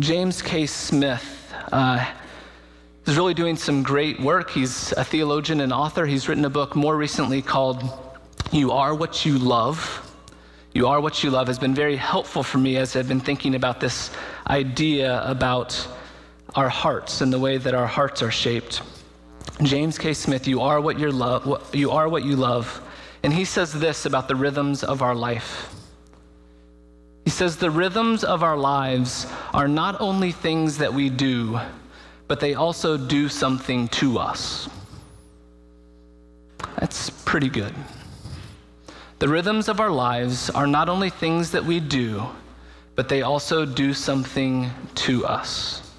James 0.00 0.40
K. 0.40 0.64
Smith 0.64 1.52
uh, 1.70 2.02
is 3.04 3.18
really 3.18 3.34
doing 3.34 3.56
some 3.56 3.82
great 3.82 4.18
work. 4.20 4.48
He's 4.48 4.92
a 4.92 5.04
theologian 5.04 5.60
and 5.60 5.70
author. 5.70 6.06
He's 6.06 6.30
written 6.30 6.46
a 6.46 6.50
book 6.50 6.74
more 6.74 6.96
recently 6.96 7.42
called 7.42 7.82
You 8.52 8.72
Are 8.72 8.94
What 8.94 9.26
You 9.26 9.38
Love. 9.38 10.02
You 10.72 10.86
Are 10.86 11.00
What 11.00 11.24
You 11.24 11.30
Love 11.30 11.48
has 11.48 11.58
been 11.58 11.74
very 11.74 11.96
helpful 11.96 12.42
for 12.42 12.58
me 12.58 12.76
as 12.76 12.94
I've 12.94 13.08
been 13.08 13.20
thinking 13.20 13.54
about 13.54 13.80
this 13.80 14.10
idea 14.48 15.22
about 15.24 15.86
our 16.54 16.68
hearts 16.68 17.20
and 17.20 17.32
the 17.32 17.38
way 17.38 17.58
that 17.58 17.74
our 17.74 17.86
hearts 17.86 18.22
are 18.22 18.30
shaped. 18.30 18.82
James 19.62 19.98
K. 19.98 20.14
Smith, 20.14 20.46
you 20.46 20.60
are 20.60 20.80
what, 20.80 20.98
you 20.98 21.10
love, 21.10 21.74
you 21.74 21.90
are 21.90 22.08
what 22.08 22.24
you 22.24 22.36
love. 22.36 22.80
And 23.22 23.32
he 23.32 23.44
says 23.44 23.72
this 23.72 24.06
about 24.06 24.28
the 24.28 24.36
rhythms 24.36 24.84
of 24.84 25.02
our 25.02 25.14
life. 25.14 25.74
He 27.24 27.30
says, 27.30 27.56
The 27.56 27.70
rhythms 27.70 28.22
of 28.22 28.42
our 28.42 28.56
lives 28.56 29.26
are 29.52 29.66
not 29.66 30.00
only 30.00 30.30
things 30.30 30.78
that 30.78 30.94
we 30.94 31.10
do, 31.10 31.58
but 32.28 32.38
they 32.38 32.54
also 32.54 32.96
do 32.96 33.28
something 33.28 33.88
to 33.88 34.18
us. 34.18 34.68
That's 36.78 37.10
pretty 37.10 37.48
good. 37.48 37.74
The 39.18 39.28
rhythms 39.28 39.68
of 39.68 39.80
our 39.80 39.90
lives 39.90 40.50
are 40.50 40.66
not 40.66 40.90
only 40.90 41.08
things 41.08 41.50
that 41.52 41.64
we 41.64 41.80
do, 41.80 42.26
but 42.96 43.08
they 43.08 43.22
also 43.22 43.64
do 43.64 43.94
something 43.94 44.70
to 44.94 45.24
us. 45.24 45.90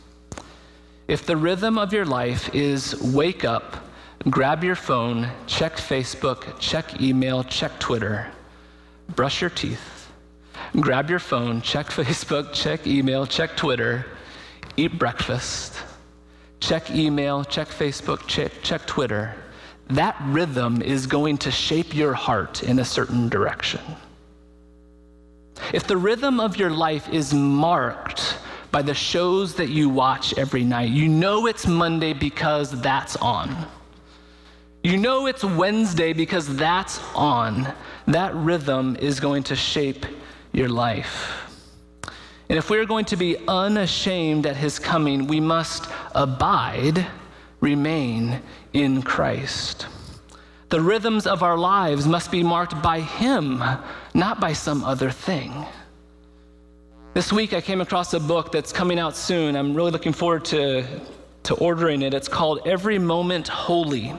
If 1.08 1.26
the 1.26 1.36
rhythm 1.36 1.80
of 1.80 1.94
your 1.94 2.06
life 2.06 2.54
is 2.54 3.02
wake 3.02 3.44
up, 3.44 3.78
grab 4.30 4.64
your 4.64 4.76
phone, 4.76 5.32
check 5.48 5.78
Facebook, 5.78 6.60
check 6.60 7.02
email, 7.02 7.44
check 7.44 7.80
Twitter, 7.80 8.28
brush 9.16 9.42
your 9.42 9.50
teeth, 9.50 10.12
grab 10.80 11.10
your 11.10 11.20
phone, 11.20 11.62
check 11.62 11.88
Facebook, 12.00 12.54
check 12.54 12.86
email, 12.86 13.26
check 13.26 13.56
Twitter, 13.58 14.06
eat 14.76 15.00
breakfast, 15.00 15.82
check 16.60 16.92
email, 16.92 17.44
check 17.44 17.68
Facebook, 17.70 18.28
check, 18.28 18.52
check 18.62 18.86
Twitter, 18.86 19.34
that 19.90 20.16
rhythm 20.26 20.82
is 20.82 21.08
going 21.08 21.38
to 21.40 21.52
shape 21.52 21.96
your 21.96 22.14
heart 22.14 22.64
in 22.64 22.80
a 22.80 22.86
certain 22.86 23.30
direction. 23.30 23.82
If 25.74 25.88
the 25.88 25.98
rhythm 25.98 26.40
of 26.40 26.58
your 26.58 26.70
life 26.70 27.10
is 27.10 27.34
marked 27.34 28.38
by 28.72 28.82
the 28.82 28.94
shows 28.94 29.56
that 29.56 29.70
you 29.70 29.90
watch 29.90 30.38
every 30.38 30.64
night, 30.64 30.90
you 30.90 31.08
know 31.08 31.48
it's 31.48 31.66
Monday 31.66 32.14
because 32.14 32.80
that's 32.82 33.16
on. 33.18 33.68
You 34.84 34.98
know 34.98 35.26
it's 35.26 35.44
Wednesday 35.44 36.14
because 36.14 36.56
that's 36.56 37.00
on. 37.16 37.74
That 38.08 38.36
rhythm 38.36 38.96
is 38.98 39.20
going 39.20 39.44
to 39.44 39.56
shape 39.56 40.06
your 40.54 40.70
life. 40.70 41.44
And 42.50 42.58
if 42.58 42.70
we're 42.70 42.86
going 42.86 43.06
to 43.06 43.18
be 43.18 43.38
unashamed 43.48 44.46
at 44.46 44.56
his 44.56 44.80
coming, 44.80 45.28
we 45.28 45.42
must 45.42 45.88
abide, 46.16 47.06
remain 47.60 48.42
in 48.74 49.02
Christ. 49.02 49.88
The 50.70 50.82
rhythms 50.82 51.26
of 51.26 51.44
our 51.44 51.58
lives 51.58 52.08
must 52.08 52.30
be 52.30 52.44
marked 52.44 52.82
by 52.82 53.00
him, 53.00 53.64
not 54.14 54.40
by 54.40 54.54
some 54.54 54.84
other 54.84 55.10
thing. 55.10 55.66
This 57.14 57.32
week 57.32 57.54
I 57.54 57.62
came 57.62 57.82
across 57.82 58.14
a 58.14 58.20
book 58.20 58.52
that's 58.52 58.72
coming 58.74 59.00
out 59.00 59.16
soon. 59.16 59.56
I'm 59.56 59.74
really 59.74 59.92
looking 59.92 60.14
forward 60.14 60.46
to, 60.46 60.86
to 61.44 61.56
ordering 61.56 62.02
it. 62.02 62.14
It's 62.14 62.28
called 62.28 62.68
Every 62.68 63.00
Moment 63.00 63.48
Holy. 63.48 64.14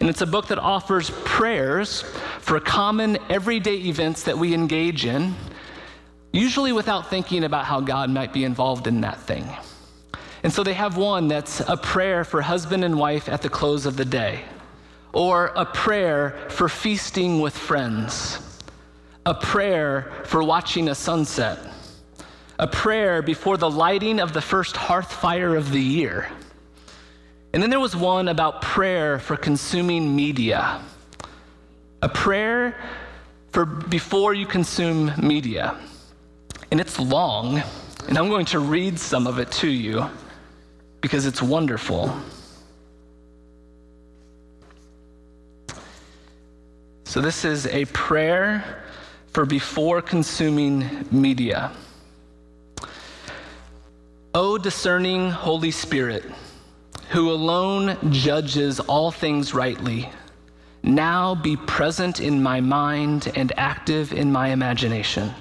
And 0.00 0.08
it's 0.08 0.20
a 0.20 0.26
book 0.26 0.48
that 0.48 0.58
offers 0.58 1.10
prayers 1.24 2.02
for 2.40 2.58
common 2.58 3.18
everyday 3.28 3.76
events 3.76 4.22
that 4.24 4.38
we 4.38 4.54
engage 4.54 5.04
in 5.04 5.34
usually 6.32 6.72
without 6.72 7.10
thinking 7.10 7.44
about 7.44 7.66
how 7.66 7.80
God 7.80 8.10
might 8.10 8.32
be 8.32 8.44
involved 8.44 8.86
in 8.86 9.02
that 9.02 9.20
thing. 9.20 9.46
And 10.42 10.52
so 10.52 10.62
they 10.62 10.74
have 10.74 10.96
one 10.96 11.28
that's 11.28 11.60
a 11.60 11.76
prayer 11.76 12.24
for 12.24 12.42
husband 12.42 12.84
and 12.84 12.98
wife 12.98 13.28
at 13.28 13.42
the 13.42 13.48
close 13.48 13.86
of 13.86 13.96
the 13.96 14.04
day, 14.04 14.44
or 15.12 15.46
a 15.54 15.64
prayer 15.64 16.36
for 16.48 16.68
feasting 16.68 17.40
with 17.40 17.56
friends, 17.56 18.38
a 19.24 19.34
prayer 19.34 20.12
for 20.24 20.42
watching 20.42 20.88
a 20.88 20.94
sunset, 20.94 21.58
a 22.58 22.66
prayer 22.66 23.22
before 23.22 23.56
the 23.56 23.70
lighting 23.70 24.18
of 24.18 24.32
the 24.32 24.40
first 24.40 24.76
hearth 24.76 25.12
fire 25.12 25.54
of 25.54 25.70
the 25.70 25.80
year. 25.80 26.28
And 27.52 27.62
then 27.62 27.70
there 27.70 27.80
was 27.80 27.94
one 27.94 28.28
about 28.28 28.62
prayer 28.62 29.18
for 29.18 29.36
consuming 29.36 30.16
media, 30.16 30.80
a 32.00 32.08
prayer 32.08 32.76
for 33.52 33.64
before 33.66 34.34
you 34.34 34.46
consume 34.46 35.12
media 35.22 35.76
and 36.72 36.80
it's 36.80 36.98
long, 36.98 37.62
and 38.08 38.16
I'm 38.16 38.30
going 38.30 38.46
to 38.46 38.58
read 38.58 38.98
some 38.98 39.26
of 39.26 39.38
it 39.38 39.52
to 39.52 39.68
you 39.68 40.08
because 41.02 41.26
it's 41.26 41.42
wonderful. 41.42 42.16
So, 47.04 47.20
this 47.20 47.44
is 47.44 47.66
a 47.66 47.84
prayer 47.86 48.82
for 49.34 49.44
before 49.44 50.00
consuming 50.00 51.06
media. 51.10 51.72
O 54.34 54.56
discerning 54.56 55.30
Holy 55.30 55.70
Spirit, 55.70 56.24
who 57.10 57.30
alone 57.30 57.98
judges 58.10 58.80
all 58.80 59.10
things 59.10 59.52
rightly, 59.52 60.08
now 60.82 61.34
be 61.34 61.56
present 61.56 62.20
in 62.20 62.42
my 62.42 62.62
mind 62.62 63.30
and 63.34 63.52
active 63.58 64.12
in 64.14 64.32
my 64.32 64.48
imagination 64.48 65.34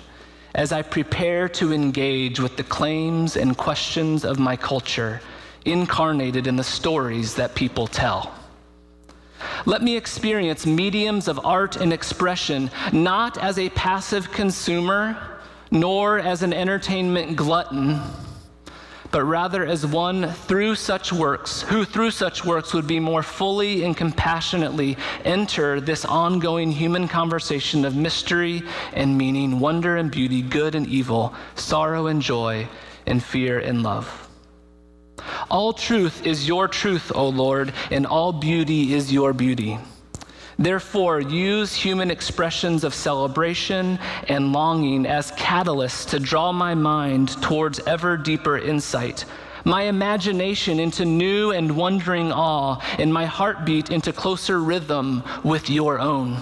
as 0.54 0.74
I 0.74 0.82
prepare 0.82 1.48
to 1.50 1.72
engage 1.72 2.40
with 2.40 2.58
the 2.58 2.64
claims 2.64 3.38
and 3.38 3.58
questions 3.58 4.26
of 4.26 4.38
my 4.38 4.58
culture 4.58 5.22
incarnated 5.66 6.48
in 6.48 6.56
the 6.56 6.64
stories 6.64 7.36
that 7.36 7.56
people 7.56 7.88
tell. 7.88 8.34
Let 9.66 9.82
me 9.82 9.98
experience 9.98 10.66
mediums 10.66 11.28
of 11.28 11.44
art 11.46 11.76
and 11.76 11.92
expression 11.92 12.70
not 12.92 13.38
as 13.38 13.58
a 13.58 13.70
passive 13.70 14.32
consumer, 14.32 15.40
nor 15.72 16.20
as 16.20 16.44
an 16.44 16.54
entertainment 16.54 17.36
glutton 17.36 18.02
but 19.12 19.24
rather 19.24 19.66
as 19.66 19.86
one 19.86 20.32
through 20.32 20.76
such 20.76 21.12
works, 21.12 21.62
who 21.64 21.84
through 21.84 22.12
such 22.12 22.46
works 22.46 22.74
would 22.74 22.88
be 22.88 23.00
more 23.00 23.22
fully 23.22 23.84
and 23.84 23.96
compassionately 23.96 24.98
enter 25.26 25.82
this 25.82 26.06
ongoing 26.06 26.72
human 26.72 27.08
conversation 27.08 27.84
of 27.84 27.96
mystery 27.96 28.64
and 28.94 29.18
meaning, 29.18 29.60
wonder 29.60 29.98
and 29.98 30.10
beauty, 30.10 30.42
good 30.42 30.76
and 30.76 30.88
evil, 30.88 31.34
sorrow 31.56 32.08
and 32.08 32.22
joy, 32.22 32.68
and 33.06 33.22
fear 33.22 33.60
and 33.60 33.84
love. 33.84 34.21
All 35.50 35.74
truth 35.74 36.26
is 36.26 36.48
your 36.48 36.68
truth, 36.68 37.12
O 37.16 37.30
Lord, 37.30 37.74
and 37.90 38.06
all 38.06 38.32
beauty 38.32 38.94
is 38.94 39.12
your 39.12 39.34
beauty. 39.34 39.78
Therefore, 40.58 41.20
use 41.20 41.74
human 41.74 42.12
expressions 42.12 42.84
of 42.84 42.94
celebration 42.94 43.98
and 44.28 44.54
longing 44.54 45.08
as 45.08 45.32
catalysts 45.32 46.08
to 46.10 46.20
draw 46.20 46.52
my 46.52 46.76
mind 46.76 47.42
towards 47.42 47.80
ever 47.88 48.16
deeper 48.16 48.58
insight, 48.58 49.26
my 49.66 49.84
imagination 49.84 50.80
into 50.80 51.04
new 51.04 51.52
and 51.52 51.76
wondering 51.76 52.32
awe, 52.32 52.80
and 53.00 53.12
my 53.12 53.26
heartbeat 53.26 53.90
into 53.90 54.14
closer 54.14 54.60
rhythm 54.60 55.24
with 55.44 55.70
your 55.70 56.00
own. 56.00 56.38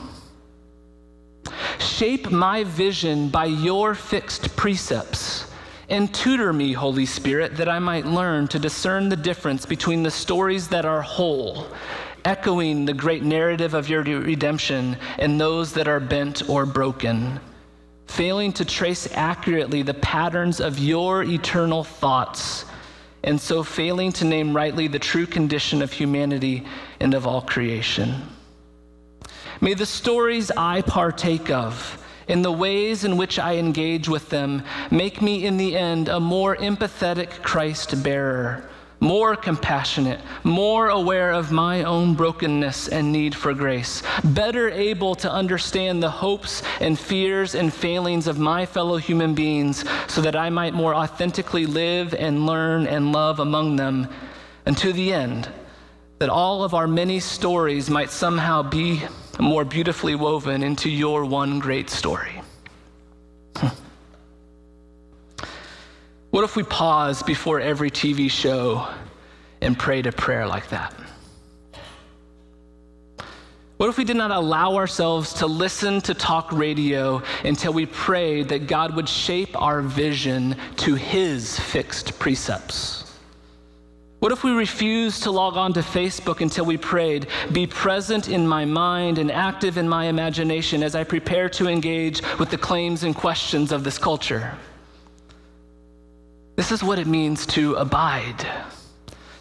Shape 1.79 2.29
my 2.29 2.65
vision 2.65 3.29
by 3.29 3.45
your 3.45 3.95
fixed 3.95 4.55
precepts. 4.55 5.48
And 5.89 6.13
tutor 6.13 6.53
me, 6.53 6.73
Holy 6.73 7.05
Spirit, 7.05 7.57
that 7.57 7.67
I 7.67 7.79
might 7.79 8.05
learn 8.05 8.47
to 8.49 8.59
discern 8.59 9.09
the 9.09 9.15
difference 9.15 9.65
between 9.65 10.03
the 10.03 10.11
stories 10.11 10.67
that 10.67 10.85
are 10.85 11.01
whole 11.01 11.67
echoing 12.25 12.85
the 12.85 12.93
great 12.93 13.23
narrative 13.23 13.73
of 13.73 13.89
your 13.89 14.03
redemption 14.03 14.97
and 15.17 15.39
those 15.39 15.73
that 15.73 15.87
are 15.87 15.99
bent 15.99 16.47
or 16.49 16.65
broken, 16.65 17.39
failing 18.07 18.51
to 18.53 18.65
trace 18.65 19.07
accurately 19.13 19.81
the 19.81 19.93
patterns 19.95 20.59
of 20.59 20.77
your 20.79 21.23
eternal 21.23 21.83
thoughts, 21.83 22.65
and 23.23 23.39
so 23.39 23.63
failing 23.63 24.11
to 24.11 24.25
name 24.25 24.55
rightly 24.55 24.87
the 24.87 24.99
true 24.99 25.25
condition 25.25 25.81
of 25.81 25.91
humanity 25.91 26.65
and 26.99 27.13
of 27.13 27.25
all 27.25 27.41
creation. 27.41 28.21
May 29.61 29.73
the 29.73 29.85
stories 29.85 30.51
I 30.51 30.81
partake 30.81 31.49
of, 31.49 32.03
and 32.29 32.45
the 32.45 32.51
ways 32.51 33.03
in 33.03 33.17
which 33.17 33.37
I 33.37 33.55
engage 33.57 34.07
with 34.07 34.29
them, 34.29 34.63
make 34.89 35.21
me 35.21 35.45
in 35.45 35.57
the 35.57 35.75
end 35.75 36.07
a 36.07 36.19
more 36.19 36.55
empathetic 36.55 37.43
Christ 37.43 38.01
bearer 38.01 38.69
more 38.99 39.35
compassionate, 39.35 40.19
more 40.43 40.89
aware 40.89 41.31
of 41.31 41.51
my 41.51 41.83
own 41.83 42.15
brokenness 42.15 42.89
and 42.89 43.11
need 43.11 43.33
for 43.33 43.53
grace, 43.53 44.03
better 44.23 44.69
able 44.69 45.15
to 45.15 45.31
understand 45.31 46.03
the 46.03 46.09
hopes 46.09 46.61
and 46.81 46.99
fears 46.99 47.55
and 47.55 47.73
failings 47.73 48.27
of 48.27 48.39
my 48.39 48.65
fellow 48.65 48.97
human 48.97 49.33
beings 49.33 49.85
so 50.07 50.21
that 50.21 50.35
I 50.35 50.49
might 50.49 50.73
more 50.73 50.93
authentically 50.93 51.65
live 51.65 52.13
and 52.13 52.45
learn 52.45 52.87
and 52.87 53.11
love 53.11 53.39
among 53.39 53.77
them, 53.77 54.07
and 54.65 54.77
to 54.77 54.91
the 54.91 55.13
end, 55.13 55.49
that 56.19 56.29
all 56.29 56.63
of 56.63 56.73
our 56.73 56.87
many 56.87 57.21
stories 57.21 57.89
might 57.89 58.09
somehow 58.09 58.61
be 58.61 59.01
more 59.39 59.63
beautifully 59.63 60.15
woven 60.15 60.63
into 60.63 60.89
your 60.89 61.25
one 61.25 61.59
great 61.59 61.89
story. 61.89 62.41
What 66.31 66.43
if 66.43 66.55
we 66.55 66.63
pause 66.63 67.23
before 67.23 67.59
every 67.59 67.89
TV 67.89 68.29
show 68.29 68.87
and 69.61 69.77
prayed 69.77 70.05
a 70.05 70.11
prayer 70.11 70.45
like 70.45 70.69
that? 70.69 70.93
What 73.77 73.89
if 73.89 73.97
we 73.97 74.03
did 74.03 74.17
not 74.17 74.29
allow 74.29 74.75
ourselves 74.75 75.33
to 75.35 75.47
listen 75.47 76.01
to 76.01 76.13
talk 76.13 76.51
radio 76.51 77.23
until 77.45 77.73
we 77.73 77.85
prayed 77.85 78.49
that 78.49 78.67
God 78.67 78.95
would 78.95 79.07
shape 79.07 79.59
our 79.59 79.81
vision 79.81 80.55
to 80.77 80.95
His 80.95 81.57
fixed 81.57 82.19
precepts? 82.19 83.08
What 84.19 84.33
if 84.33 84.43
we 84.43 84.51
refused 84.51 85.23
to 85.23 85.31
log 85.31 85.55
on 85.55 85.71
to 85.73 85.79
Facebook 85.79 86.41
until 86.41 86.65
we 86.65 86.75
prayed? 86.75 87.27
Be 87.53 87.65
present 87.65 88.27
in 88.27 88.45
my 88.45 88.65
mind 88.65 89.17
and 89.17 89.31
active 89.31 89.77
in 89.77 89.87
my 89.87 90.05
imagination 90.05 90.83
as 90.83 90.93
I 90.93 91.05
prepare 91.05 91.47
to 91.49 91.69
engage 91.69 92.21
with 92.37 92.49
the 92.49 92.57
claims 92.57 93.03
and 93.03 93.15
questions 93.15 93.71
of 93.71 93.85
this 93.85 93.97
culture. 93.97 94.57
This 96.57 96.73
is 96.73 96.83
what 96.83 96.99
it 96.99 97.07
means 97.07 97.45
to 97.47 97.75
abide, 97.75 98.45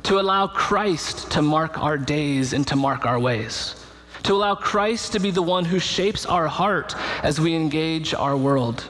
to 0.04 0.20
allow 0.20 0.46
Christ 0.46 1.32
to 1.32 1.42
mark 1.42 1.76
our 1.82 1.98
days 1.98 2.52
and 2.52 2.64
to 2.68 2.76
mark 2.76 3.04
our 3.04 3.18
ways, 3.18 3.84
to 4.22 4.32
allow 4.34 4.54
Christ 4.54 5.10
to 5.14 5.18
be 5.18 5.32
the 5.32 5.42
one 5.42 5.64
who 5.64 5.80
shapes 5.80 6.24
our 6.24 6.46
heart 6.46 6.94
as 7.24 7.40
we 7.40 7.56
engage 7.56 8.14
our 8.14 8.36
world. 8.36 8.84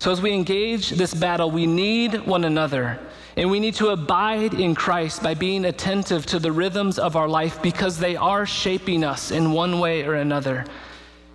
So, 0.00 0.10
as 0.10 0.20
we 0.20 0.32
engage 0.32 0.90
this 0.90 1.14
battle, 1.14 1.48
we 1.48 1.66
need 1.66 2.26
one 2.26 2.42
another 2.42 2.98
and 3.40 3.50
we 3.50 3.58
need 3.58 3.74
to 3.74 3.88
abide 3.88 4.52
in 4.52 4.74
Christ 4.74 5.22
by 5.22 5.32
being 5.32 5.64
attentive 5.64 6.26
to 6.26 6.38
the 6.38 6.52
rhythms 6.52 6.98
of 6.98 7.16
our 7.16 7.26
life 7.26 7.62
because 7.62 7.98
they 7.98 8.14
are 8.14 8.44
shaping 8.44 9.02
us 9.02 9.30
in 9.30 9.52
one 9.52 9.80
way 9.80 10.04
or 10.04 10.12
another. 10.12 10.66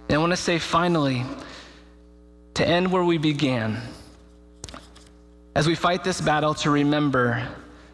And 0.07 0.15
I 0.15 0.19
want 0.19 0.31
to 0.31 0.37
say 0.37 0.59
finally, 0.59 1.23
to 2.53 2.67
end 2.67 2.91
where 2.91 3.03
we 3.03 3.17
began, 3.17 3.81
as 5.55 5.65
we 5.65 5.73
fight 5.73 6.03
this 6.03 6.21
battle, 6.21 6.53
to 6.53 6.69
remember 6.69 7.43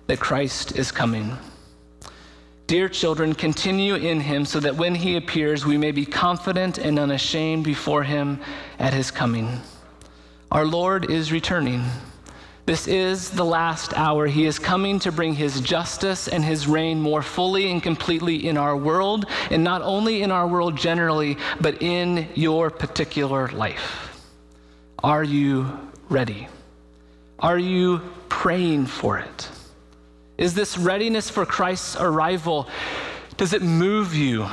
that 0.07 0.19
Christ 0.19 0.75
is 0.75 0.91
coming. 0.91 1.37
Dear 2.67 2.89
children, 2.89 3.33
continue 3.33 3.95
in 3.95 4.19
him 4.19 4.43
so 4.43 4.59
that 4.59 4.75
when 4.75 4.93
he 4.93 5.15
appears, 5.15 5.65
we 5.65 5.77
may 5.77 5.91
be 5.91 6.05
confident 6.05 6.79
and 6.79 6.99
unashamed 6.99 7.63
before 7.63 8.03
him 8.03 8.41
at 8.77 8.93
his 8.93 9.09
coming. 9.09 9.61
Our 10.51 10.65
Lord 10.65 11.09
is 11.09 11.31
returning. 11.31 11.85
This 12.65 12.87
is 12.87 13.31
the 13.31 13.43
last 13.43 13.93
hour. 13.95 14.27
He 14.27 14.45
is 14.45 14.59
coming 14.59 14.99
to 14.99 15.11
bring 15.11 15.33
his 15.33 15.61
justice 15.61 16.27
and 16.27 16.43
his 16.43 16.67
reign 16.67 17.01
more 17.01 17.23
fully 17.23 17.71
and 17.71 17.81
completely 17.81 18.47
in 18.47 18.55
our 18.55 18.77
world, 18.77 19.25
and 19.49 19.63
not 19.63 19.81
only 19.81 20.21
in 20.21 20.31
our 20.31 20.47
world 20.47 20.77
generally, 20.77 21.37
but 21.59 21.81
in 21.81 22.27
your 22.35 22.69
particular 22.69 23.47
life. 23.49 24.19
Are 25.03 25.23
you 25.23 25.79
ready? 26.09 26.47
Are 27.39 27.57
you 27.57 28.01
praying 28.29 28.85
for 28.85 29.17
it? 29.17 29.49
Is 30.37 30.53
this 30.53 30.77
readiness 30.77 31.29
for 31.29 31.45
Christ's 31.45 31.95
arrival, 31.95 32.67
does 33.37 33.53
it 33.53 33.63
move 33.63 34.13
you? 34.13 34.47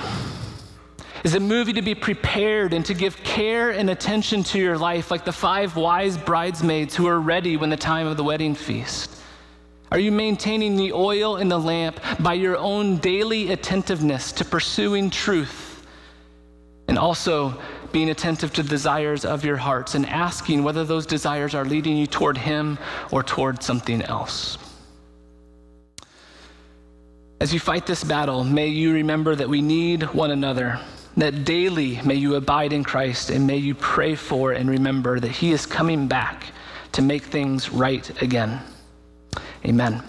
Is 1.24 1.34
a 1.34 1.40
movie 1.40 1.72
to 1.72 1.82
be 1.82 1.94
prepared 1.94 2.72
and 2.72 2.84
to 2.86 2.94
give 2.94 3.16
care 3.22 3.70
and 3.70 3.90
attention 3.90 4.42
to 4.44 4.58
your 4.58 4.78
life, 4.78 5.10
like 5.10 5.24
the 5.24 5.32
five 5.32 5.76
wise 5.76 6.16
bridesmaids 6.16 6.94
who 6.94 7.06
are 7.06 7.20
ready 7.20 7.56
when 7.56 7.70
the 7.70 7.76
time 7.76 8.06
of 8.06 8.16
the 8.16 8.24
wedding 8.24 8.54
feast? 8.54 9.14
Are 9.90 9.98
you 9.98 10.12
maintaining 10.12 10.76
the 10.76 10.92
oil 10.92 11.36
in 11.36 11.48
the 11.48 11.58
lamp 11.58 12.00
by 12.20 12.34
your 12.34 12.56
own 12.56 12.98
daily 12.98 13.52
attentiveness 13.52 14.32
to 14.32 14.44
pursuing 14.44 15.08
truth 15.10 15.86
and 16.88 16.98
also 16.98 17.58
being 17.90 18.10
attentive 18.10 18.52
to 18.52 18.62
the 18.62 18.68
desires 18.68 19.24
of 19.24 19.44
your 19.44 19.56
hearts 19.56 19.94
and 19.94 20.04
asking 20.06 20.62
whether 20.62 20.84
those 20.84 21.06
desires 21.06 21.54
are 21.54 21.64
leading 21.64 21.96
you 21.96 22.06
toward 22.06 22.36
Him 22.36 22.78
or 23.10 23.22
toward 23.22 23.62
something 23.62 24.02
else? 24.02 24.58
As 27.40 27.54
you 27.54 27.60
fight 27.60 27.86
this 27.86 28.04
battle, 28.04 28.44
may 28.44 28.66
you 28.66 28.92
remember 28.92 29.34
that 29.36 29.48
we 29.48 29.62
need 29.62 30.02
one 30.12 30.32
another 30.32 30.80
that 31.18 31.44
daily 31.44 32.00
may 32.02 32.14
you 32.14 32.34
abide 32.36 32.72
in 32.72 32.84
Christ 32.84 33.30
and 33.30 33.46
may 33.46 33.56
you 33.56 33.74
pray 33.74 34.14
for 34.14 34.52
and 34.52 34.70
remember 34.70 35.20
that 35.20 35.30
He 35.30 35.52
is 35.52 35.66
coming 35.66 36.08
back 36.08 36.52
to 36.92 37.02
make 37.02 37.24
things 37.24 37.70
right 37.70 38.22
again. 38.22 38.60
Amen. 39.64 40.02